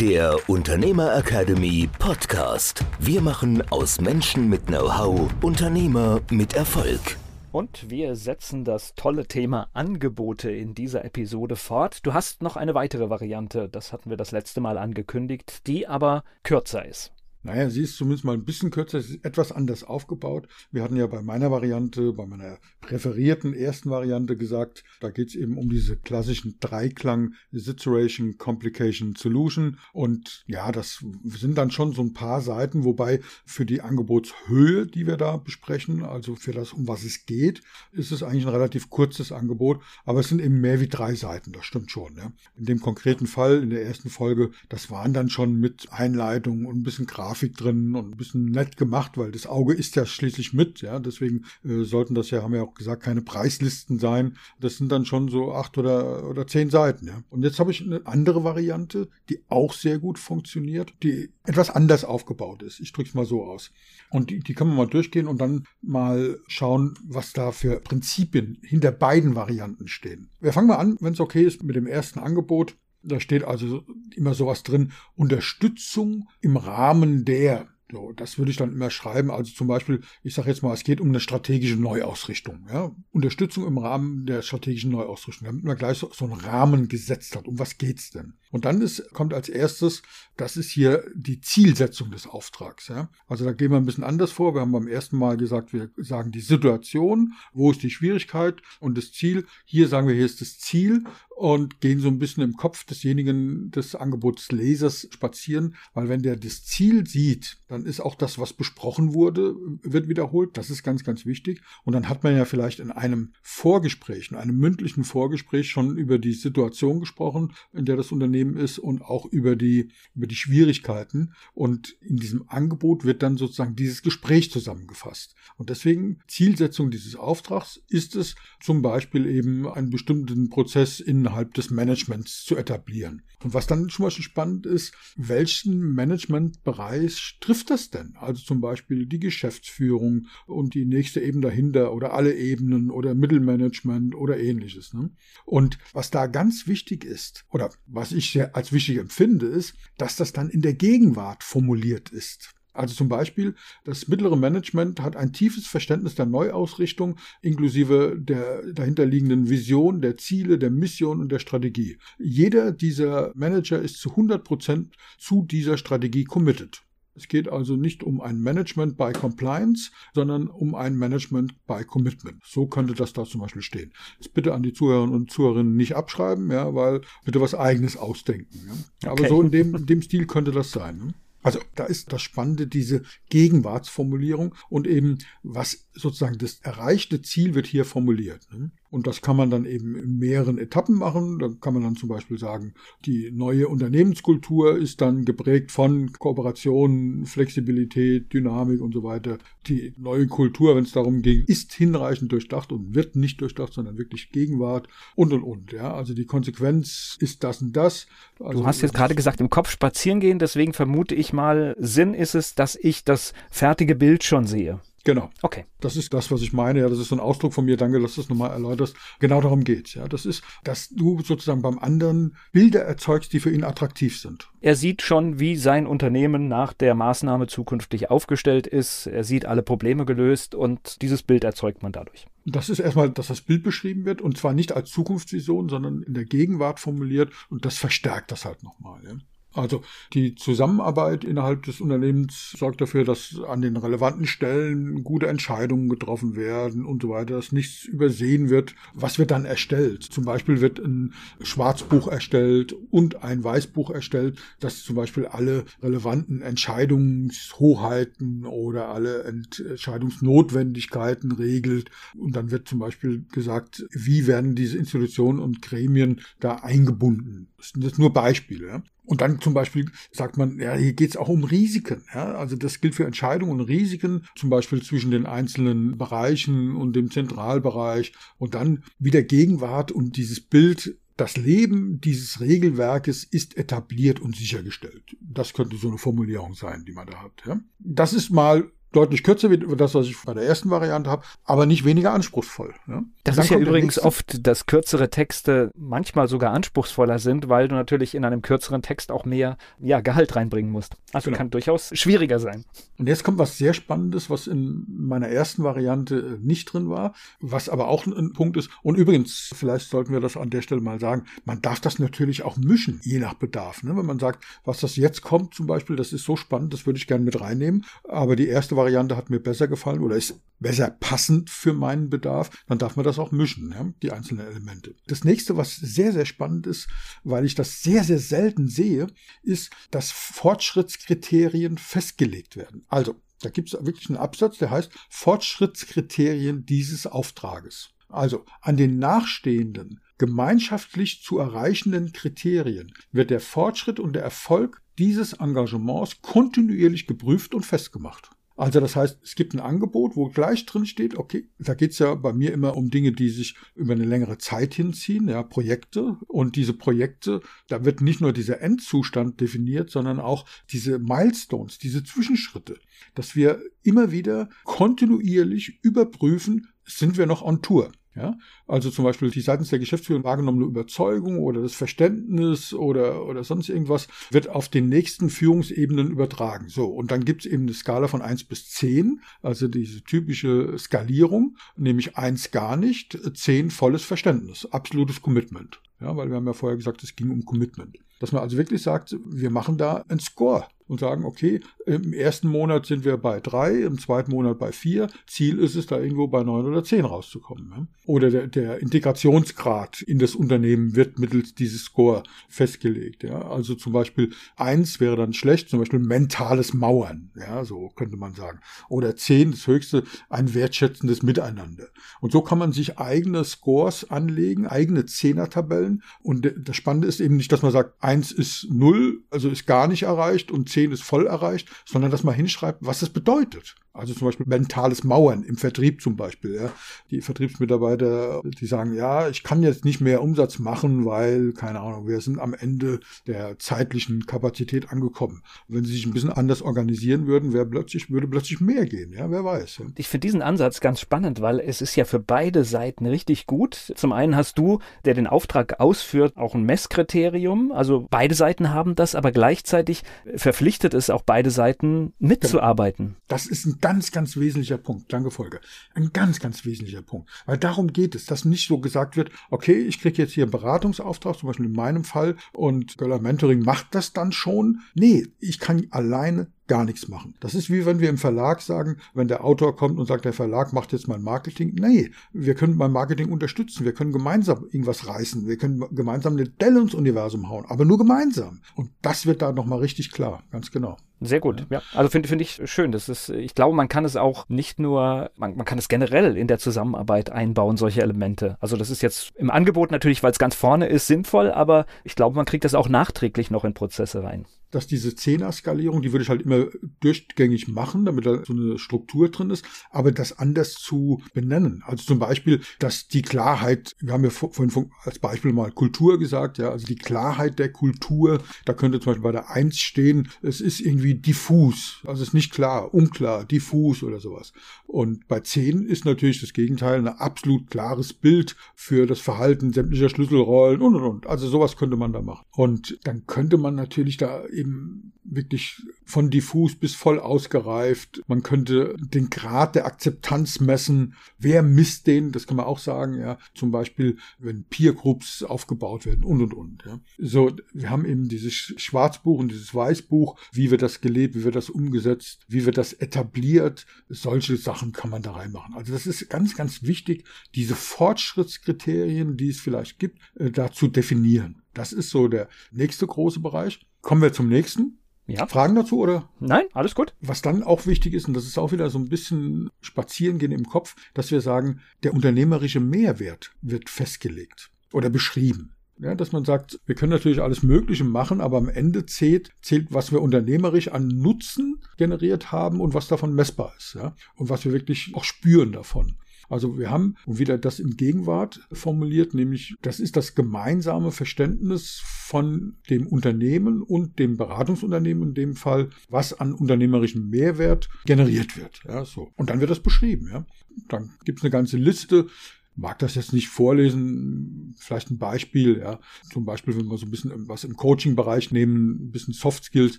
Der 0.00 0.36
Unternehmer 0.48 1.16
Academy 1.16 1.88
Podcast. 2.00 2.84
Wir 2.98 3.20
machen 3.20 3.62
aus 3.70 4.00
Menschen 4.00 4.48
mit 4.48 4.66
Know-how 4.66 5.30
Unternehmer 5.40 6.20
mit 6.32 6.54
Erfolg. 6.54 7.16
Und 7.52 7.88
wir 7.88 8.16
setzen 8.16 8.64
das 8.64 8.96
tolle 8.96 9.28
Thema 9.28 9.68
Angebote 9.72 10.50
in 10.50 10.74
dieser 10.74 11.04
Episode 11.04 11.54
fort. 11.54 12.04
Du 12.04 12.12
hast 12.12 12.42
noch 12.42 12.56
eine 12.56 12.74
weitere 12.74 13.08
Variante, 13.08 13.68
das 13.68 13.92
hatten 13.92 14.10
wir 14.10 14.16
das 14.16 14.32
letzte 14.32 14.60
Mal 14.60 14.78
angekündigt, 14.78 15.68
die 15.68 15.86
aber 15.86 16.24
kürzer 16.42 16.84
ist. 16.84 17.12
Naja, 17.44 17.68
sie 17.68 17.82
ist 17.82 17.96
zumindest 17.96 18.24
mal 18.24 18.32
ein 18.32 18.46
bisschen 18.46 18.70
kürzer, 18.70 19.02
sie 19.02 19.16
ist 19.16 19.24
etwas 19.24 19.52
anders 19.52 19.84
aufgebaut. 19.84 20.48
Wir 20.72 20.82
hatten 20.82 20.96
ja 20.96 21.06
bei 21.06 21.20
meiner 21.20 21.50
Variante, 21.50 22.14
bei 22.14 22.24
meiner 22.24 22.58
präferierten 22.80 23.52
ersten 23.52 23.90
Variante 23.90 24.34
gesagt, 24.36 24.82
da 25.00 25.10
geht 25.10 25.28
es 25.28 25.34
eben 25.34 25.58
um 25.58 25.68
diese 25.68 25.98
klassischen 25.98 26.56
Dreiklang 26.60 27.34
Situation, 27.52 28.38
Complication, 28.38 29.14
Solution. 29.14 29.78
Und 29.92 30.42
ja, 30.46 30.72
das 30.72 31.04
sind 31.24 31.58
dann 31.58 31.70
schon 31.70 31.92
so 31.92 32.00
ein 32.00 32.14
paar 32.14 32.40
Seiten, 32.40 32.84
wobei 32.84 33.20
für 33.44 33.66
die 33.66 33.82
Angebotshöhe, 33.82 34.86
die 34.86 35.06
wir 35.06 35.18
da 35.18 35.36
besprechen, 35.36 36.02
also 36.02 36.36
für 36.36 36.52
das, 36.52 36.72
um 36.72 36.88
was 36.88 37.04
es 37.04 37.26
geht, 37.26 37.60
ist 37.92 38.10
es 38.10 38.22
eigentlich 38.22 38.46
ein 38.46 38.54
relativ 38.54 38.88
kurzes 38.88 39.32
Angebot, 39.32 39.82
aber 40.06 40.20
es 40.20 40.30
sind 40.30 40.40
eben 40.40 40.62
mehr 40.62 40.80
wie 40.80 40.88
drei 40.88 41.14
Seiten, 41.14 41.52
das 41.52 41.66
stimmt 41.66 41.90
schon. 41.90 42.16
Ja. 42.16 42.32
In 42.56 42.64
dem 42.64 42.80
konkreten 42.80 43.26
Fall, 43.26 43.62
in 43.62 43.68
der 43.68 43.84
ersten 43.84 44.08
Folge, 44.08 44.50
das 44.70 44.90
waren 44.90 45.12
dann 45.12 45.28
schon 45.28 45.60
mit 45.60 45.92
Einleitung 45.92 46.64
und 46.64 46.78
ein 46.78 46.82
bisschen 46.82 47.04
Grafik 47.06 47.33
Grafik 47.34 47.56
drin 47.56 47.96
und 47.96 48.12
ein 48.12 48.16
bisschen 48.16 48.44
nett 48.46 48.76
gemacht, 48.76 49.18
weil 49.18 49.32
das 49.32 49.48
Auge 49.48 49.74
ist 49.74 49.96
ja 49.96 50.06
schließlich 50.06 50.52
mit, 50.52 50.82
ja. 50.82 51.00
Deswegen 51.00 51.44
äh, 51.64 51.82
sollten 51.82 52.14
das 52.14 52.30
ja, 52.30 52.42
haben 52.42 52.52
wir 52.52 52.62
auch 52.62 52.74
gesagt, 52.74 53.02
keine 53.02 53.22
Preislisten 53.22 53.98
sein. 53.98 54.36
Das 54.60 54.76
sind 54.76 54.92
dann 54.92 55.04
schon 55.04 55.28
so 55.28 55.52
acht 55.52 55.76
oder, 55.76 56.28
oder 56.28 56.46
zehn 56.46 56.70
Seiten, 56.70 57.08
ja. 57.08 57.22
Und 57.30 57.42
jetzt 57.42 57.58
habe 57.58 57.72
ich 57.72 57.82
eine 57.82 58.06
andere 58.06 58.44
Variante, 58.44 59.08
die 59.28 59.40
auch 59.48 59.72
sehr 59.72 59.98
gut 59.98 60.20
funktioniert, 60.20 60.94
die 61.02 61.30
etwas 61.44 61.70
anders 61.70 62.04
aufgebaut 62.04 62.62
ist. 62.62 62.78
Ich 62.78 62.92
drücke 62.92 63.08
es 63.08 63.14
mal 63.14 63.26
so 63.26 63.42
aus. 63.42 63.72
Und 64.10 64.30
die, 64.30 64.38
die 64.38 64.54
können 64.54 64.70
wir 64.70 64.76
mal 64.76 64.86
durchgehen 64.86 65.26
und 65.26 65.40
dann 65.40 65.64
mal 65.82 66.38
schauen, 66.46 66.94
was 67.04 67.32
da 67.32 67.50
für 67.50 67.80
Prinzipien 67.80 68.58
hinter 68.62 68.92
beiden 68.92 69.34
Varianten 69.34 69.88
stehen. 69.88 70.30
Wir 70.40 70.52
fangen 70.52 70.68
mal 70.68 70.76
an, 70.76 70.96
wenn 71.00 71.14
es 71.14 71.20
okay 71.20 71.42
ist, 71.42 71.64
mit 71.64 71.74
dem 71.74 71.88
ersten 71.88 72.20
Angebot. 72.20 72.76
Da 73.04 73.20
steht 73.20 73.44
also 73.44 73.84
immer 74.14 74.34
sowas 74.34 74.62
drin, 74.62 74.92
Unterstützung 75.14 76.28
im 76.40 76.56
Rahmen 76.56 77.24
der. 77.24 77.68
So, 77.94 78.10
das 78.10 78.38
würde 78.38 78.50
ich 78.50 78.56
dann 78.56 78.72
immer 78.72 78.90
schreiben. 78.90 79.30
Also 79.30 79.52
zum 79.52 79.68
Beispiel, 79.68 80.00
ich 80.24 80.34
sage 80.34 80.48
jetzt 80.48 80.64
mal, 80.64 80.74
es 80.74 80.82
geht 80.82 81.00
um 81.00 81.10
eine 81.10 81.20
strategische 81.20 81.76
Neuausrichtung. 81.76 82.66
Ja? 82.68 82.90
Unterstützung 83.12 83.64
im 83.68 83.78
Rahmen 83.78 84.26
der 84.26 84.42
strategischen 84.42 84.90
Neuausrichtung, 84.90 85.46
damit 85.46 85.62
man 85.62 85.76
gleich 85.76 85.98
so, 85.98 86.10
so 86.12 86.24
einen 86.24 86.34
Rahmen 86.34 86.88
gesetzt 86.88 87.36
hat. 87.36 87.46
Um 87.46 87.60
was 87.60 87.78
geht's 87.78 88.10
denn? 88.10 88.34
Und 88.50 88.64
dann 88.64 88.80
ist, 88.80 89.12
kommt 89.12 89.32
als 89.32 89.48
erstes, 89.48 90.02
das 90.36 90.56
ist 90.56 90.70
hier 90.70 91.04
die 91.14 91.40
Zielsetzung 91.40 92.10
des 92.10 92.26
Auftrags. 92.26 92.88
Ja? 92.88 93.10
Also 93.28 93.44
da 93.44 93.52
gehen 93.52 93.70
wir 93.70 93.76
ein 93.76 93.86
bisschen 93.86 94.02
anders 94.02 94.32
vor. 94.32 94.54
Wir 94.54 94.62
haben 94.62 94.72
beim 94.72 94.88
ersten 94.88 95.16
Mal 95.16 95.36
gesagt, 95.36 95.72
wir 95.72 95.90
sagen 95.96 96.32
die 96.32 96.40
Situation, 96.40 97.34
wo 97.52 97.70
ist 97.70 97.84
die 97.84 97.90
Schwierigkeit 97.90 98.60
und 98.80 98.98
das 98.98 99.12
Ziel. 99.12 99.46
Hier 99.64 99.86
sagen 99.86 100.08
wir, 100.08 100.16
hier 100.16 100.26
ist 100.26 100.40
das 100.40 100.58
Ziel 100.58 101.04
und 101.36 101.80
gehen 101.80 102.00
so 102.00 102.08
ein 102.08 102.18
bisschen 102.18 102.42
im 102.42 102.56
Kopf 102.56 102.84
desjenigen 102.84 103.70
des 103.70 103.94
Angebotslesers 103.94 105.08
spazieren, 105.12 105.74
weil 105.92 106.08
wenn 106.08 106.22
der 106.22 106.36
das 106.36 106.64
Ziel 106.64 107.06
sieht, 107.06 107.58
dann 107.68 107.83
ist 107.84 108.00
auch 108.00 108.14
das, 108.14 108.38
was 108.38 108.52
besprochen 108.52 109.14
wurde, 109.14 109.54
wird 109.82 110.08
wiederholt. 110.08 110.56
Das 110.56 110.70
ist 110.70 110.82
ganz, 110.82 111.04
ganz 111.04 111.26
wichtig. 111.26 111.60
Und 111.84 111.92
dann 111.92 112.08
hat 112.08 112.24
man 112.24 112.36
ja 112.36 112.44
vielleicht 112.44 112.80
in 112.80 112.90
einem 112.90 113.32
Vorgespräch, 113.42 114.30
in 114.30 114.36
einem 114.36 114.58
mündlichen 114.58 115.04
Vorgespräch 115.04 115.68
schon 115.70 115.96
über 115.96 116.18
die 116.18 116.32
Situation 116.32 117.00
gesprochen, 117.00 117.52
in 117.72 117.84
der 117.84 117.96
das 117.96 118.12
Unternehmen 118.12 118.56
ist 118.56 118.78
und 118.78 119.02
auch 119.02 119.26
über 119.26 119.56
die, 119.56 119.90
über 120.14 120.26
die 120.26 120.34
Schwierigkeiten. 120.34 121.32
Und 121.52 121.96
in 122.00 122.16
diesem 122.16 122.48
Angebot 122.48 123.04
wird 123.04 123.22
dann 123.22 123.36
sozusagen 123.36 123.76
dieses 123.76 124.02
Gespräch 124.02 124.50
zusammengefasst. 124.50 125.34
Und 125.56 125.70
deswegen 125.70 126.20
Zielsetzung 126.28 126.90
dieses 126.90 127.16
Auftrags 127.16 127.82
ist 127.88 128.16
es 128.16 128.34
zum 128.60 128.82
Beispiel 128.82 129.26
eben 129.26 129.68
einen 129.68 129.90
bestimmten 129.90 130.50
Prozess 130.50 131.00
innerhalb 131.00 131.54
des 131.54 131.70
Managements 131.70 132.44
zu 132.44 132.56
etablieren. 132.56 133.22
Und 133.42 133.52
was 133.52 133.66
dann 133.66 133.90
schon 133.90 134.04
mal 134.04 134.10
spannend 134.10 134.66
ist, 134.66 134.94
welchen 135.16 135.94
Managementbereich 135.94 137.38
trifft 137.40 137.70
das 137.70 137.73
denn? 137.90 138.14
Also 138.18 138.42
zum 138.42 138.60
Beispiel 138.60 139.06
die 139.06 139.20
Geschäftsführung 139.20 140.26
und 140.46 140.74
die 140.74 140.84
nächste 140.84 141.20
Ebene 141.20 141.48
dahinter 141.48 141.92
oder 141.92 142.12
alle 142.14 142.34
Ebenen 142.34 142.90
oder 142.90 143.14
Mittelmanagement 143.14 144.14
oder 144.14 144.38
ähnliches. 144.38 144.94
Ne? 144.94 145.10
Und 145.44 145.78
was 145.92 146.10
da 146.10 146.26
ganz 146.26 146.66
wichtig 146.66 147.04
ist, 147.04 147.44
oder 147.50 147.70
was 147.86 148.12
ich 148.12 148.40
als 148.54 148.72
wichtig 148.72 148.98
empfinde, 148.98 149.46
ist, 149.46 149.74
dass 149.98 150.16
das 150.16 150.32
dann 150.32 150.48
in 150.48 150.62
der 150.62 150.74
Gegenwart 150.74 151.42
formuliert 151.42 152.10
ist. 152.10 152.54
Also 152.74 152.94
zum 152.96 153.08
Beispiel, 153.08 153.54
das 153.84 154.08
mittlere 154.08 154.36
Management 154.36 155.00
hat 155.00 155.14
ein 155.14 155.32
tiefes 155.32 155.66
Verständnis 155.66 156.16
der 156.16 156.26
Neuausrichtung 156.26 157.16
inklusive 157.40 158.16
der 158.18 158.72
dahinterliegenden 158.72 159.48
Vision, 159.48 160.00
der 160.00 160.16
Ziele, 160.16 160.58
der 160.58 160.70
Mission 160.70 161.20
und 161.20 161.30
der 161.30 161.38
Strategie. 161.38 161.98
Jeder 162.18 162.72
dieser 162.72 163.32
Manager 163.36 163.80
ist 163.80 163.98
zu 164.00 164.10
100 164.10 164.42
Prozent 164.42 164.96
zu 165.18 165.44
dieser 165.44 165.78
Strategie 165.78 166.24
committed. 166.24 166.82
Es 167.14 167.28
geht 167.28 167.48
also 167.48 167.76
nicht 167.76 168.02
um 168.02 168.20
ein 168.20 168.40
Management 168.40 168.96
by 168.96 169.12
Compliance, 169.12 169.90
sondern 170.14 170.48
um 170.48 170.74
ein 170.74 170.96
Management 170.96 171.66
by 171.66 171.84
Commitment. 171.84 172.42
So 172.44 172.66
könnte 172.66 172.94
das 172.94 173.12
da 173.12 173.24
zum 173.24 173.40
Beispiel 173.40 173.62
stehen. 173.62 173.92
Jetzt 174.18 174.34
bitte 174.34 174.52
an 174.52 174.62
die 174.62 174.72
Zuhörerinnen 174.72 175.14
und 175.14 175.30
Zuhörerinnen 175.30 175.76
nicht 175.76 175.94
abschreiben, 175.94 176.50
ja, 176.50 176.74
weil 176.74 177.02
bitte 177.24 177.40
was 177.40 177.54
Eigenes 177.54 177.96
ausdenken. 177.96 178.58
Ja. 179.02 179.10
Aber 179.10 179.20
okay. 179.20 179.28
so 179.28 179.42
in 179.42 179.50
dem, 179.50 179.74
in 179.74 179.86
dem 179.86 180.02
Stil 180.02 180.26
könnte 180.26 180.50
das 180.50 180.72
sein. 180.72 180.98
Ne? 180.98 181.14
Also 181.44 181.60
da 181.74 181.84
ist 181.84 182.10
das 182.10 182.22
Spannende, 182.22 182.66
diese 182.66 183.02
Gegenwartsformulierung 183.28 184.54
und 184.70 184.86
eben 184.86 185.18
was 185.42 185.86
sozusagen 185.92 186.38
das 186.38 186.60
erreichte 186.60 187.20
Ziel 187.20 187.54
wird 187.54 187.66
hier 187.66 187.84
formuliert. 187.84 188.48
Ne? 188.50 188.70
Und 188.94 189.08
das 189.08 189.22
kann 189.22 189.36
man 189.36 189.50
dann 189.50 189.66
eben 189.66 189.96
in 189.96 190.20
mehreren 190.20 190.56
Etappen 190.56 190.94
machen. 190.94 191.40
Da 191.40 191.48
kann 191.60 191.74
man 191.74 191.82
dann 191.82 191.96
zum 191.96 192.08
Beispiel 192.08 192.38
sagen, 192.38 192.74
die 193.04 193.32
neue 193.32 193.66
Unternehmenskultur 193.66 194.78
ist 194.78 195.00
dann 195.00 195.24
geprägt 195.24 195.72
von 195.72 196.12
Kooperation, 196.12 197.26
Flexibilität, 197.26 198.32
Dynamik 198.32 198.80
und 198.80 198.94
so 198.94 199.02
weiter. 199.02 199.38
Die 199.66 199.94
neue 199.96 200.28
Kultur, 200.28 200.76
wenn 200.76 200.84
es 200.84 200.92
darum 200.92 201.22
ging, 201.22 201.42
ist 201.48 201.72
hinreichend 201.72 202.30
durchdacht 202.30 202.70
und 202.70 202.94
wird 202.94 203.16
nicht 203.16 203.40
durchdacht, 203.40 203.72
sondern 203.72 203.98
wirklich 203.98 204.30
Gegenwart 204.30 204.86
und 205.16 205.32
und 205.32 205.42
und. 205.42 205.72
Ja, 205.72 205.92
also 205.92 206.14
die 206.14 206.26
Konsequenz 206.26 207.16
ist 207.18 207.42
das 207.42 207.62
und 207.62 207.76
das. 207.76 208.06
Also 208.38 208.60
du 208.60 208.66
hast 208.66 208.80
jetzt 208.80 208.94
gerade 208.94 209.16
gesagt, 209.16 209.40
im 209.40 209.50
Kopf 209.50 209.70
spazieren 209.70 210.20
gehen. 210.20 210.38
Deswegen 210.38 210.72
vermute 210.72 211.16
ich 211.16 211.32
mal, 211.32 211.74
Sinn 211.80 212.14
ist 212.14 212.36
es, 212.36 212.54
dass 212.54 212.76
ich 212.76 213.02
das 213.02 213.32
fertige 213.50 213.96
Bild 213.96 214.22
schon 214.22 214.46
sehe. 214.46 214.80
Genau. 215.04 215.30
Okay. 215.42 215.66
Das 215.80 215.96
ist 215.96 216.14
das, 216.14 216.30
was 216.30 216.40
ich 216.40 216.54
meine. 216.54 216.80
Ja, 216.80 216.88
das 216.88 216.98
ist 216.98 217.08
so 217.08 217.16
ein 217.16 217.20
Ausdruck 217.20 217.52
von 217.52 217.66
mir. 217.66 217.76
Danke, 217.76 218.00
dass 218.00 218.14
du 218.14 218.22
es 218.22 218.30
nochmal 218.30 218.50
erläuterst. 218.50 218.96
Genau 219.20 219.42
darum 219.42 219.62
geht's. 219.62 219.92
Ja, 219.94 220.08
das 220.08 220.24
ist, 220.24 220.42
dass 220.64 220.88
du 220.88 221.20
sozusagen 221.20 221.60
beim 221.60 221.78
anderen 221.78 222.36
Bilder 222.52 222.80
erzeugst, 222.80 223.34
die 223.34 223.40
für 223.40 223.50
ihn 223.50 223.64
attraktiv 223.64 224.18
sind. 224.18 224.48
Er 224.62 224.76
sieht 224.76 225.02
schon, 225.02 225.38
wie 225.38 225.56
sein 225.56 225.86
Unternehmen 225.86 226.48
nach 226.48 226.72
der 226.72 226.94
Maßnahme 226.94 227.46
zukünftig 227.48 228.10
aufgestellt 228.10 228.66
ist. 228.66 229.06
Er 229.06 229.24
sieht 229.24 229.44
alle 229.44 229.62
Probleme 229.62 230.06
gelöst 230.06 230.54
und 230.54 231.02
dieses 231.02 231.22
Bild 231.22 231.44
erzeugt 231.44 231.82
man 231.82 231.92
dadurch. 231.92 232.26
Das 232.46 232.70
ist 232.70 232.78
erstmal, 232.78 233.10
dass 233.10 233.28
das 233.28 233.42
Bild 233.42 233.62
beschrieben 233.62 234.06
wird 234.06 234.22
und 234.22 234.38
zwar 234.38 234.54
nicht 234.54 234.72
als 234.72 234.90
Zukunftsvision, 234.90 235.68
sondern 235.68 236.02
in 236.02 236.14
der 236.14 236.24
Gegenwart 236.24 236.80
formuliert 236.80 237.30
und 237.50 237.66
das 237.66 237.76
verstärkt 237.76 238.32
das 238.32 238.46
halt 238.46 238.62
nochmal. 238.62 239.02
Ja. 239.04 239.12
Also 239.54 239.82
die 240.12 240.34
Zusammenarbeit 240.34 241.24
innerhalb 241.24 241.62
des 241.62 241.80
Unternehmens 241.80 242.50
sorgt 242.58 242.80
dafür, 242.80 243.04
dass 243.04 243.40
an 243.46 243.62
den 243.62 243.76
relevanten 243.76 244.26
Stellen 244.26 245.04
gute 245.04 245.28
Entscheidungen 245.28 245.88
getroffen 245.88 246.34
werden 246.34 246.84
und 246.84 247.02
so 247.02 247.10
weiter, 247.10 247.36
dass 247.36 247.52
nichts 247.52 247.84
übersehen 247.84 248.50
wird. 248.50 248.74
Was 248.94 249.16
wird 249.18 249.30
dann 249.30 249.44
erstellt? 249.44 250.02
Zum 250.02 250.24
Beispiel 250.24 250.60
wird 250.60 250.80
ein 250.80 251.14
Schwarzbuch 251.40 252.08
erstellt 252.08 252.74
und 252.90 253.22
ein 253.22 253.44
Weißbuch 253.44 253.90
erstellt, 253.90 254.40
das 254.58 254.82
zum 254.82 254.96
Beispiel 254.96 255.26
alle 255.26 255.64
relevanten 255.82 256.42
Entscheidungshoheiten 256.42 258.46
oder 258.46 258.88
alle 258.88 259.22
Entscheidungsnotwendigkeiten 259.24 261.30
regelt. 261.32 261.90
Und 262.16 262.34
dann 262.34 262.50
wird 262.50 262.66
zum 262.68 262.80
Beispiel 262.80 263.24
gesagt, 263.30 263.86
wie 263.90 264.26
werden 264.26 264.56
diese 264.56 264.78
Institutionen 264.78 265.38
und 265.38 265.62
Gremien 265.62 266.20
da 266.40 266.56
eingebunden. 266.56 267.48
Das 267.56 267.70
sind 267.70 267.84
jetzt 267.84 267.98
nur 267.98 268.12
Beispiele. 268.12 268.82
Und 269.04 269.20
dann 269.20 269.40
zum 269.40 269.54
Beispiel 269.54 269.90
sagt 270.12 270.36
man, 270.36 270.58
ja, 270.58 270.74
hier 270.74 270.94
geht 270.94 271.10
es 271.10 271.16
auch 271.16 271.28
um 271.28 271.44
Risiken. 271.44 272.02
Ja? 272.14 272.34
Also 272.34 272.56
das 272.56 272.80
gilt 272.80 272.94
für 272.94 273.04
Entscheidungen 273.04 273.60
und 273.60 273.66
Risiken, 273.66 274.26
zum 274.36 274.50
Beispiel 274.50 274.82
zwischen 274.82 275.10
den 275.10 275.26
einzelnen 275.26 275.98
Bereichen 275.98 276.74
und 276.76 276.94
dem 276.94 277.10
Zentralbereich. 277.10 278.12
Und 278.38 278.54
dann 278.54 278.84
wieder 278.98 279.22
Gegenwart 279.22 279.92
und 279.92 280.16
dieses 280.16 280.40
Bild 280.40 280.98
das 281.16 281.36
Leben 281.36 282.00
dieses 282.00 282.40
Regelwerkes 282.40 283.22
ist 283.22 283.56
etabliert 283.56 284.18
und 284.20 284.34
sichergestellt. 284.34 285.16
Das 285.20 285.52
könnte 285.52 285.76
so 285.76 285.88
eine 285.88 285.98
Formulierung 285.98 286.54
sein, 286.54 286.84
die 286.84 286.92
man 286.92 287.06
da 287.06 287.22
hat. 287.22 287.42
Ja? 287.46 287.60
Das 287.78 288.12
ist 288.12 288.30
mal 288.30 288.72
deutlich 288.94 289.22
kürzer 289.22 289.50
wie 289.50 289.58
das, 289.58 289.94
was 289.94 290.06
ich 290.06 290.16
bei 290.24 290.34
der 290.34 290.44
ersten 290.44 290.70
Variante 290.70 291.10
habe, 291.10 291.24
aber 291.44 291.66
nicht 291.66 291.84
weniger 291.84 292.12
anspruchsvoll. 292.12 292.74
Ja? 292.86 293.02
Das 293.24 293.38
ist 293.38 293.50
ja 293.50 293.58
übrigens 293.58 293.98
oft, 293.98 294.46
dass 294.46 294.66
kürzere 294.66 295.10
Texte 295.10 295.70
manchmal 295.76 296.28
sogar 296.28 296.52
anspruchsvoller 296.52 297.18
sind, 297.18 297.48
weil 297.48 297.68
du 297.68 297.74
natürlich 297.74 298.14
in 298.14 298.24
einem 298.24 298.42
kürzeren 298.42 298.82
Text 298.82 299.10
auch 299.10 299.24
mehr 299.24 299.56
ja, 299.80 300.00
Gehalt 300.00 300.36
reinbringen 300.36 300.70
musst. 300.70 300.96
Also 301.12 301.26
genau. 301.26 301.38
kann 301.38 301.50
durchaus 301.50 301.90
schwieriger 301.94 302.38
sein. 302.38 302.64
Und 302.98 303.08
jetzt 303.08 303.24
kommt 303.24 303.38
was 303.38 303.58
sehr 303.58 303.74
Spannendes, 303.74 304.30
was 304.30 304.46
in 304.46 304.84
meiner 304.88 305.28
ersten 305.28 305.64
Variante 305.64 306.38
nicht 306.42 306.72
drin 306.72 306.88
war, 306.88 307.14
was 307.40 307.68
aber 307.68 307.88
auch 307.88 308.06
ein 308.06 308.32
Punkt 308.32 308.56
ist. 308.56 308.70
Und 308.82 308.96
übrigens, 308.96 309.50
vielleicht 309.54 309.88
sollten 309.88 310.12
wir 310.12 310.20
das 310.20 310.36
an 310.36 310.50
der 310.50 310.62
Stelle 310.62 310.80
mal 310.80 311.00
sagen, 311.00 311.24
man 311.44 311.60
darf 311.60 311.80
das 311.80 311.98
natürlich 311.98 312.42
auch 312.42 312.56
mischen, 312.56 313.00
je 313.02 313.18
nach 313.18 313.34
Bedarf. 313.34 313.82
Ne? 313.82 313.96
Wenn 313.96 314.06
man 314.06 314.18
sagt, 314.18 314.44
was 314.64 314.80
das 314.80 314.96
jetzt 314.96 315.22
kommt 315.22 315.54
zum 315.54 315.66
Beispiel, 315.66 315.96
das 315.96 316.12
ist 316.12 316.24
so 316.24 316.36
spannend, 316.36 316.72
das 316.72 316.86
würde 316.86 316.98
ich 316.98 317.06
gerne 317.06 317.24
mit 317.24 317.40
reinnehmen. 317.40 317.84
Aber 318.08 318.36
die 318.36 318.48
erste 318.48 318.76
Variante 318.76 318.83
hat 319.16 319.30
mir 319.30 319.40
besser 319.40 319.68
gefallen 319.68 320.00
oder 320.00 320.16
ist 320.16 320.40
besser 320.60 320.88
passend 320.88 321.50
für 321.50 321.72
meinen 321.72 322.08
Bedarf, 322.10 322.50
dann 322.66 322.78
darf 322.78 322.96
man 322.96 323.04
das 323.04 323.18
auch 323.18 323.32
mischen, 323.32 323.72
ja? 323.72 323.92
die 324.02 324.12
einzelnen 324.12 324.46
Elemente. 324.46 324.94
Das 325.06 325.24
nächste, 325.24 325.56
was 325.56 325.76
sehr, 325.76 326.12
sehr 326.12 326.24
spannend 326.24 326.66
ist, 326.66 326.88
weil 327.22 327.44
ich 327.44 327.54
das 327.54 327.82
sehr, 327.82 328.04
sehr 328.04 328.18
selten 328.18 328.68
sehe, 328.68 329.08
ist, 329.42 329.70
dass 329.90 330.10
Fortschrittskriterien 330.10 331.78
festgelegt 331.78 332.56
werden. 332.56 332.84
Also, 332.88 333.16
da 333.42 333.50
gibt 333.50 333.74
es 333.74 333.84
wirklich 333.84 334.08
einen 334.08 334.18
Absatz, 334.18 334.58
der 334.58 334.70
heißt 334.70 334.90
Fortschrittskriterien 335.10 336.64
dieses 336.64 337.06
Auftrages. 337.06 337.90
Also 338.08 338.44
an 338.60 338.76
den 338.76 338.98
nachstehenden 338.98 340.00
gemeinschaftlich 340.18 341.22
zu 341.22 341.38
erreichenden 341.38 342.12
Kriterien 342.12 342.94
wird 343.10 343.30
der 343.30 343.40
Fortschritt 343.40 343.98
und 343.98 344.14
der 344.14 344.22
Erfolg 344.22 344.80
dieses 344.98 345.34
Engagements 345.34 346.22
kontinuierlich 346.22 347.06
geprüft 347.06 347.54
und 347.54 347.66
festgemacht. 347.66 348.30
Also 348.56 348.78
das 348.78 348.94
heißt, 348.94 349.18
es 349.22 349.34
gibt 349.34 349.52
ein 349.54 349.60
Angebot, 349.60 350.14
wo 350.14 350.28
gleich 350.28 350.64
drin 350.64 350.86
steht, 350.86 351.16
okay, 351.16 351.48
da 351.58 351.74
geht's 351.74 351.98
ja 351.98 352.14
bei 352.14 352.32
mir 352.32 352.52
immer 352.52 352.76
um 352.76 352.88
Dinge, 352.88 353.10
die 353.10 353.28
sich 353.28 353.56
über 353.74 353.94
eine 353.94 354.04
längere 354.04 354.38
Zeit 354.38 354.74
hinziehen, 354.74 355.28
ja, 355.28 355.42
Projekte. 355.42 356.18
Und 356.28 356.54
diese 356.54 356.72
Projekte, 356.72 357.40
da 357.68 357.84
wird 357.84 358.00
nicht 358.00 358.20
nur 358.20 358.32
dieser 358.32 358.60
Endzustand 358.60 359.40
definiert, 359.40 359.90
sondern 359.90 360.20
auch 360.20 360.46
diese 360.70 361.00
Milestones, 361.00 361.78
diese 361.78 362.04
Zwischenschritte, 362.04 362.78
dass 363.16 363.34
wir 363.34 363.60
immer 363.82 364.12
wieder 364.12 364.48
kontinuierlich 364.62 365.80
überprüfen, 365.82 366.68
sind 366.84 367.16
wir 367.16 367.26
noch 367.26 367.42
on 367.42 367.60
Tour. 367.60 367.90
Ja, 368.16 368.38
also 368.68 368.90
zum 368.90 369.04
Beispiel 369.04 369.30
die 369.30 369.40
seitens 369.40 369.70
der 369.70 369.80
Geschäftsführung 369.80 370.22
wahrgenommene 370.22 370.66
Überzeugung 370.66 371.40
oder 371.40 371.60
das 371.62 371.74
Verständnis 371.74 372.72
oder, 372.72 373.26
oder 373.26 373.42
sonst 373.42 373.68
irgendwas 373.68 374.06
wird 374.30 374.48
auf 374.48 374.68
den 374.68 374.88
nächsten 374.88 375.30
Führungsebenen 375.30 376.12
übertragen. 376.12 376.68
So, 376.68 376.86
und 376.86 377.10
dann 377.10 377.24
gibt 377.24 377.44
es 377.44 377.50
eben 377.50 377.64
eine 377.64 377.74
Skala 377.74 378.06
von 378.06 378.22
eins 378.22 378.44
bis 378.44 378.70
zehn, 378.70 379.20
also 379.42 379.66
diese 379.66 380.02
typische 380.02 380.78
Skalierung, 380.78 381.56
nämlich 381.76 382.16
eins 382.16 382.52
gar 382.52 382.76
nicht, 382.76 383.18
zehn 383.34 383.70
volles 383.70 384.04
Verständnis, 384.04 384.66
absolutes 384.66 385.20
Commitment. 385.20 385.80
Ja, 386.00 386.16
weil 386.16 386.28
wir 386.28 386.36
haben 386.36 386.46
ja 386.46 386.52
vorher 386.52 386.76
gesagt, 386.76 387.02
es 387.02 387.16
ging 387.16 387.30
um 387.30 387.44
Commitment. 387.44 387.98
Dass 388.20 388.32
man 388.32 388.42
also 388.42 388.56
wirklich 388.56 388.82
sagt, 388.82 389.16
wir 389.24 389.50
machen 389.50 389.76
da 389.76 390.04
ein 390.08 390.20
Score 390.20 390.66
und 390.86 391.00
sagen, 391.00 391.24
okay, 391.24 391.60
im 391.86 392.12
ersten 392.12 392.48
Monat 392.48 392.86
sind 392.86 393.04
wir 393.04 393.16
bei 393.16 393.40
drei, 393.40 393.82
im 393.82 393.98
zweiten 393.98 394.32
Monat 394.32 394.58
bei 394.58 394.70
vier. 394.70 395.08
Ziel 395.26 395.58
ist 395.58 395.76
es, 395.76 395.86
da 395.86 395.98
irgendwo 395.98 396.28
bei 396.28 396.42
neun 396.42 396.66
oder 396.66 396.84
zehn 396.84 397.04
rauszukommen. 397.04 397.88
Oder 398.06 398.30
der, 398.30 398.48
der 398.48 398.80
Integrationsgrad 398.80 400.02
in 400.02 400.18
das 400.18 400.34
Unternehmen 400.34 400.94
wird 400.94 401.18
mittels 401.18 401.54
dieses 401.54 401.84
Score 401.84 402.22
festgelegt. 402.48 403.22
Ja? 403.22 403.48
Also 403.48 403.74
zum 403.74 403.92
Beispiel 403.92 404.32
eins 404.56 405.00
wäre 405.00 405.16
dann 405.16 405.32
schlecht, 405.32 405.70
zum 405.70 405.78
Beispiel 405.78 406.00
mentales 406.00 406.74
Mauern. 406.74 407.30
Ja, 407.34 407.64
so 407.64 407.88
könnte 407.96 408.16
man 408.16 408.34
sagen. 408.34 408.60
Oder 408.88 409.16
zehn, 409.16 409.52
das 409.52 409.66
höchste, 409.66 410.04
ein 410.28 410.52
wertschätzendes 410.52 411.22
Miteinander. 411.22 411.86
Und 412.20 412.32
so 412.32 412.42
kann 412.42 412.58
man 412.58 412.72
sich 412.72 412.98
eigene 412.98 413.44
Scores 413.44 414.10
anlegen, 414.10 414.66
eigene 414.66 415.06
Zehnertabellen. 415.06 416.02
Und 416.22 416.52
das 416.56 416.76
Spannende 416.76 417.08
ist 417.08 417.20
eben 417.20 417.36
nicht, 417.36 417.52
dass 417.52 417.62
man 417.62 417.72
sagt, 417.72 417.94
eins 418.04 418.30
ist 418.30 418.68
null, 418.70 419.22
also 419.30 419.48
ist 419.48 419.66
gar 419.66 419.88
nicht 419.88 420.02
erreicht 420.02 420.50
und 420.50 420.68
10 420.68 420.92
ist 420.92 421.02
voll 421.02 421.26
erreicht, 421.26 421.68
sondern 421.86 422.10
dass 422.10 422.22
man 422.22 422.34
hinschreibt, 422.34 422.78
was 422.82 423.02
es 423.02 423.08
bedeutet. 423.08 423.76
Also 423.96 424.12
zum 424.12 424.26
Beispiel 424.26 424.46
mentales 424.48 425.04
Mauern 425.04 425.44
im 425.44 425.56
Vertrieb 425.56 426.02
zum 426.02 426.16
Beispiel. 426.16 426.56
Ja. 426.56 426.72
Die 427.12 427.20
Vertriebsmitarbeiter, 427.20 428.42
die 428.42 428.66
sagen, 428.66 428.92
ja, 428.92 429.28
ich 429.28 429.44
kann 429.44 429.62
jetzt 429.62 429.84
nicht 429.84 430.00
mehr 430.00 430.20
Umsatz 430.20 430.58
machen, 430.58 431.04
weil, 431.04 431.52
keine 431.52 431.78
Ahnung, 431.78 432.08
wir 432.08 432.20
sind 432.20 432.40
am 432.40 432.54
Ende 432.54 432.98
der 433.28 433.56
zeitlichen 433.60 434.26
Kapazität 434.26 434.90
angekommen. 434.90 435.42
wenn 435.68 435.84
sie 435.84 435.92
sich 435.92 436.06
ein 436.06 436.12
bisschen 436.12 436.32
anders 436.32 436.60
organisieren 436.60 437.28
würden, 437.28 437.52
wäre 437.52 437.66
plötzlich, 437.66 438.10
würde 438.10 438.26
plötzlich 438.26 438.60
mehr 438.60 438.84
gehen. 438.84 439.12
Ja, 439.12 439.30
wer 439.30 439.44
weiß. 439.44 439.78
Ja. 439.78 439.84
Ich 439.94 440.08
finde 440.08 440.26
diesen 440.26 440.42
Ansatz 440.42 440.80
ganz 440.80 440.98
spannend, 440.98 441.40
weil 441.40 441.60
es 441.60 441.80
ist 441.80 441.94
ja 441.94 442.04
für 442.04 442.18
beide 442.18 442.64
Seiten 442.64 443.06
richtig 443.06 443.46
gut. 443.46 443.92
Zum 443.94 444.10
einen 444.10 444.34
hast 444.34 444.58
du, 444.58 444.80
der 445.04 445.14
den 445.14 445.28
Auftrag 445.28 445.78
ausführt, 445.78 446.36
auch 446.36 446.56
ein 446.56 446.64
Messkriterium. 446.64 447.70
Also 447.70 447.93
beide 448.00 448.34
Seiten 448.34 448.70
haben 448.70 448.94
das, 448.94 449.14
aber 449.14 449.32
gleichzeitig 449.32 450.02
verpflichtet 450.36 450.94
es 450.94 451.10
auch 451.10 451.22
beide 451.22 451.50
Seiten 451.50 452.12
mitzuarbeiten. 452.18 453.16
Das 453.28 453.46
ist 453.46 453.66
ein 453.66 453.78
ganz, 453.80 454.12
ganz 454.12 454.36
wesentlicher 454.36 454.78
Punkt. 454.78 455.12
Danke, 455.12 455.30
Folge. 455.30 455.60
Ein 455.94 456.12
ganz, 456.12 456.40
ganz 456.40 456.64
wesentlicher 456.64 457.02
Punkt. 457.02 457.30
Weil 457.46 457.58
darum 457.58 457.92
geht 457.92 458.14
es, 458.14 458.26
dass 458.26 458.44
nicht 458.44 458.68
so 458.68 458.78
gesagt 458.78 459.16
wird, 459.16 459.30
okay, 459.50 459.74
ich 459.74 460.00
kriege 460.00 460.22
jetzt 460.22 460.32
hier 460.32 460.44
einen 460.44 460.50
Beratungsauftrag, 460.50 461.36
zum 461.36 461.48
Beispiel 461.48 461.66
in 461.66 461.72
meinem 461.72 462.04
Fall, 462.04 462.36
und 462.52 462.98
Göller 462.98 463.20
Mentoring 463.20 463.60
macht 463.60 463.94
das 463.94 464.12
dann 464.12 464.32
schon. 464.32 464.80
Nee, 464.94 465.26
ich 465.40 465.58
kann 465.58 465.86
alleine 465.90 466.48
gar 466.66 466.84
nichts 466.84 467.08
machen. 467.08 467.34
Das 467.40 467.54
ist 467.54 467.70
wie 467.70 467.84
wenn 467.86 468.00
wir 468.00 468.08
im 468.08 468.18
Verlag 468.18 468.60
sagen, 468.60 468.96
wenn 469.12 469.28
der 469.28 469.44
Autor 469.44 469.76
kommt 469.76 469.98
und 469.98 470.06
sagt, 470.06 470.24
der 470.24 470.32
Verlag 470.32 470.72
macht 470.72 470.92
jetzt 470.92 471.08
mein 471.08 471.22
Marketing. 471.22 471.74
Nee, 471.78 472.10
wir 472.32 472.54
können 472.54 472.78
beim 472.78 472.92
Marketing 472.92 473.30
unterstützen. 473.30 473.84
Wir 473.84 473.92
können 473.92 474.12
gemeinsam 474.12 474.64
irgendwas 474.64 475.06
reißen. 475.06 475.46
Wir 475.46 475.56
können 475.56 475.84
gemeinsam 475.90 476.34
eine 476.34 476.48
Delle 476.48 476.80
ins 476.80 476.94
Universum 476.94 477.48
hauen, 477.48 477.66
aber 477.68 477.84
nur 477.84 477.98
gemeinsam. 477.98 478.60
Und 478.74 478.90
das 479.02 479.26
wird 479.26 479.42
da 479.42 479.52
nochmal 479.52 479.80
richtig 479.80 480.10
klar, 480.10 480.42
ganz 480.50 480.70
genau. 480.70 480.96
Sehr 481.24 481.40
gut, 481.40 481.66
ja. 481.70 481.82
Also 481.94 482.10
finde 482.10 482.28
finde 482.28 482.42
ich 482.42 482.60
schön. 482.64 482.92
Das 482.92 483.08
ist, 483.08 483.28
ich 483.28 483.54
glaube, 483.54 483.74
man 483.74 483.88
kann 483.88 484.04
es 484.04 484.16
auch 484.16 484.48
nicht 484.48 484.78
nur, 484.78 485.30
man, 485.36 485.56
man 485.56 485.64
kann 485.64 485.78
es 485.78 485.88
generell 485.88 486.36
in 486.36 486.46
der 486.46 486.58
Zusammenarbeit 486.58 487.30
einbauen, 487.30 487.76
solche 487.76 488.02
Elemente. 488.02 488.56
Also 488.60 488.76
das 488.76 488.90
ist 488.90 489.02
jetzt 489.02 489.32
im 489.36 489.50
Angebot 489.50 489.90
natürlich, 489.90 490.22
weil 490.22 490.32
es 490.32 490.38
ganz 490.38 490.54
vorne 490.54 490.86
ist, 490.86 491.06
sinnvoll, 491.06 491.50
aber 491.50 491.86
ich 492.04 492.14
glaube, 492.14 492.36
man 492.36 492.46
kriegt 492.46 492.64
das 492.64 492.74
auch 492.74 492.88
nachträglich 492.88 493.50
noch 493.50 493.64
in 493.64 493.74
Prozesse 493.74 494.22
rein 494.22 494.46
dass 494.74 494.86
diese 494.86 495.14
Zehner-Skalierung, 495.14 496.02
die 496.02 496.12
würde 496.12 496.24
ich 496.24 496.28
halt 496.28 496.42
immer 496.42 496.66
durchgängig 497.00 497.68
machen, 497.68 498.04
damit 498.04 498.26
da 498.26 498.44
so 498.44 498.52
eine 498.52 498.78
Struktur 498.78 499.30
drin 499.30 499.50
ist, 499.50 499.64
aber 499.90 500.10
das 500.10 500.38
anders 500.38 500.74
zu 500.74 501.22
benennen. 501.32 501.82
Also 501.86 502.04
zum 502.04 502.18
Beispiel, 502.18 502.60
dass 502.80 503.06
die 503.06 503.22
Klarheit, 503.22 503.94
wir 504.00 504.12
haben 504.12 504.24
ja 504.24 504.30
vorhin 504.30 504.90
als 505.04 505.18
Beispiel 505.18 505.52
mal 505.52 505.70
Kultur 505.70 506.18
gesagt, 506.18 506.58
ja, 506.58 506.70
also 506.70 506.86
die 506.86 506.96
Klarheit 506.96 507.58
der 507.58 507.72
Kultur, 507.72 508.42
da 508.64 508.72
könnte 508.72 508.98
zum 508.98 509.12
Beispiel 509.12 509.22
bei 509.22 509.32
der 509.32 509.50
Eins 509.50 509.78
stehen, 509.78 510.28
es 510.42 510.60
ist 510.60 510.80
irgendwie 510.80 511.13
diffus, 511.14 512.00
also 512.06 512.22
ist 512.22 512.34
nicht 512.34 512.52
klar, 512.52 512.92
unklar, 512.94 513.44
diffus 513.44 514.02
oder 514.02 514.20
sowas. 514.20 514.52
Und 514.86 515.28
bei 515.28 515.40
zehn 515.40 515.86
ist 515.86 516.04
natürlich 516.04 516.40
das 516.40 516.52
Gegenteil 516.52 516.98
ein 516.98 517.08
absolut 517.08 517.70
klares 517.70 518.12
Bild 518.12 518.56
für 518.74 519.06
das 519.06 519.20
Verhalten 519.20 519.72
sämtlicher 519.72 520.08
Schlüsselrollen 520.08 520.80
und 520.80 520.94
und 520.94 521.02
und. 521.02 521.26
Also 521.26 521.48
sowas 521.48 521.76
könnte 521.76 521.96
man 521.96 522.12
da 522.12 522.22
machen. 522.22 522.44
Und 522.52 522.98
dann 523.04 523.26
könnte 523.26 523.58
man 523.58 523.74
natürlich 523.74 524.16
da 524.16 524.46
eben 524.46 525.12
wirklich 525.24 525.82
von 526.04 526.30
diffus 526.30 526.76
bis 526.76 526.94
voll 526.94 527.18
ausgereift. 527.18 528.22
Man 528.26 528.42
könnte 528.42 528.94
den 528.98 529.30
Grad 529.30 529.74
der 529.74 529.86
Akzeptanz 529.86 530.60
messen. 530.60 531.14
Wer 531.38 531.62
misst 531.62 532.06
den? 532.06 532.30
Das 532.30 532.46
kann 532.46 532.56
man 532.56 532.66
auch 532.66 532.78
sagen, 532.78 533.18
ja. 533.18 533.38
Zum 533.54 533.70
Beispiel, 533.70 534.18
wenn 534.38 534.64
Peer 534.64 534.92
Groups 534.92 535.42
aufgebaut 535.42 536.06
werden 536.06 536.24
und, 536.24 536.42
und, 536.42 536.54
und, 536.54 536.84
ja. 536.86 537.00
So, 537.18 537.50
wir 537.72 537.90
haben 537.90 538.04
eben 538.04 538.28
dieses 538.28 538.54
Schwarzbuch 538.54 539.38
und 539.38 539.50
dieses 539.50 539.74
Weißbuch. 539.74 540.38
Wie 540.52 540.70
wird 540.70 540.82
das 540.82 540.93
gelebt? 541.00 541.34
Wie 541.34 541.44
wird 541.44 541.56
das 541.56 541.70
umgesetzt? 541.70 542.42
Wie 542.48 542.64
wird 542.66 542.78
das 542.78 542.92
etabliert? 542.92 543.86
Solche 544.08 544.56
Sachen 544.56 544.92
kann 544.92 545.10
man 545.10 545.22
da 545.22 545.32
reinmachen. 545.32 545.74
Also 545.74 545.92
das 545.92 546.06
ist 546.06 546.28
ganz, 546.28 546.56
ganz 546.56 546.82
wichtig, 546.82 547.24
diese 547.54 547.74
Fortschrittskriterien, 547.74 549.36
die 549.36 549.48
es 549.48 549.60
vielleicht 549.60 549.98
gibt, 549.98 550.18
äh, 550.36 550.50
da 550.50 550.72
zu 550.72 550.88
definieren. 550.88 551.62
Das 551.72 551.92
ist 551.92 552.10
so 552.10 552.28
der 552.28 552.48
nächste 552.70 553.06
große 553.06 553.40
Bereich. 553.40 553.80
Kommen 554.00 554.22
wir 554.22 554.32
zum 554.32 554.48
nächsten. 554.48 554.98
Ja. 555.26 555.46
Fragen 555.46 555.74
dazu 555.74 556.00
oder? 556.00 556.28
Nein, 556.38 556.66
alles 556.74 556.94
gut. 556.94 557.14
Was 557.20 557.40
dann 557.40 557.62
auch 557.62 557.86
wichtig 557.86 558.12
ist, 558.12 558.28
und 558.28 558.34
das 558.34 558.44
ist 558.44 558.58
auch 558.58 558.72
wieder 558.72 558.90
so 558.90 558.98
ein 558.98 559.08
bisschen 559.08 559.70
Spazierengehen 559.80 560.52
im 560.52 560.66
Kopf, 560.66 560.96
dass 561.14 561.30
wir 561.30 561.40
sagen, 561.40 561.80
der 562.02 562.12
unternehmerische 562.12 562.80
Mehrwert 562.80 563.52
wird 563.62 563.88
festgelegt 563.88 564.70
oder 564.92 565.08
beschrieben. 565.08 565.73
Ja, 565.98 566.14
dass 566.14 566.32
man 566.32 566.44
sagt, 566.44 566.80
wir 566.86 566.94
können 566.94 567.12
natürlich 567.12 567.40
alles 567.40 567.62
Mögliche 567.62 568.04
machen, 568.04 568.40
aber 568.40 568.58
am 568.58 568.68
Ende 568.68 569.06
zählt, 569.06 569.52
zählt, 569.62 569.88
was 569.90 570.10
wir 570.10 570.22
unternehmerisch 570.22 570.88
an 570.88 571.06
Nutzen 571.06 571.80
generiert 571.96 572.50
haben 572.50 572.80
und 572.80 572.94
was 572.94 573.06
davon 573.06 573.34
messbar 573.34 573.72
ist. 573.78 573.94
Ja? 573.94 574.16
Und 574.34 574.48
was 574.48 574.64
wir 574.64 574.72
wirklich 574.72 575.12
auch 575.14 575.24
spüren 575.24 575.72
davon. 575.72 576.16
Also 576.48 576.78
wir 576.78 576.90
haben 576.90 577.16
wieder 577.26 577.58
das 577.58 577.80
in 577.80 577.96
Gegenwart 577.96 578.60
formuliert, 578.72 579.34
nämlich 579.34 579.76
das 579.82 580.00
ist 580.00 580.16
das 580.16 580.34
gemeinsame 580.34 581.10
Verständnis 581.10 582.00
von 582.04 582.76
dem 582.90 583.06
Unternehmen 583.06 583.82
und 583.82 584.18
dem 584.18 584.36
Beratungsunternehmen 584.36 585.30
in 585.30 585.34
dem 585.34 585.56
Fall, 585.56 585.90
was 586.08 586.38
an 586.38 586.52
unternehmerischem 586.52 587.28
Mehrwert 587.30 587.88
generiert 588.04 588.56
wird. 588.56 588.82
Ja, 588.86 589.04
so. 589.04 589.30
Und 589.36 589.50
dann 589.50 589.60
wird 589.60 589.70
das 589.70 589.80
beschrieben. 589.80 590.28
Ja. 590.32 590.46
Dann 590.88 591.12
gibt 591.24 591.38
es 591.38 591.44
eine 591.44 591.50
ganze 591.50 591.76
Liste 591.76 592.26
mag 592.76 592.98
das 592.98 593.14
jetzt 593.14 593.32
nicht 593.32 593.48
vorlesen, 593.48 594.74
vielleicht 594.76 595.10
ein 595.10 595.18
Beispiel, 595.18 595.78
ja. 595.78 596.00
Zum 596.32 596.44
Beispiel, 596.44 596.76
wenn 596.76 596.86
wir 596.86 596.98
so 596.98 597.06
ein 597.06 597.10
bisschen 597.10 597.48
was 597.48 597.64
im 597.64 597.76
Coaching-Bereich 597.76 598.50
nehmen, 598.50 599.06
ein 599.06 599.10
bisschen 599.10 599.34
Soft 599.34 599.64
Skills. 599.64 599.98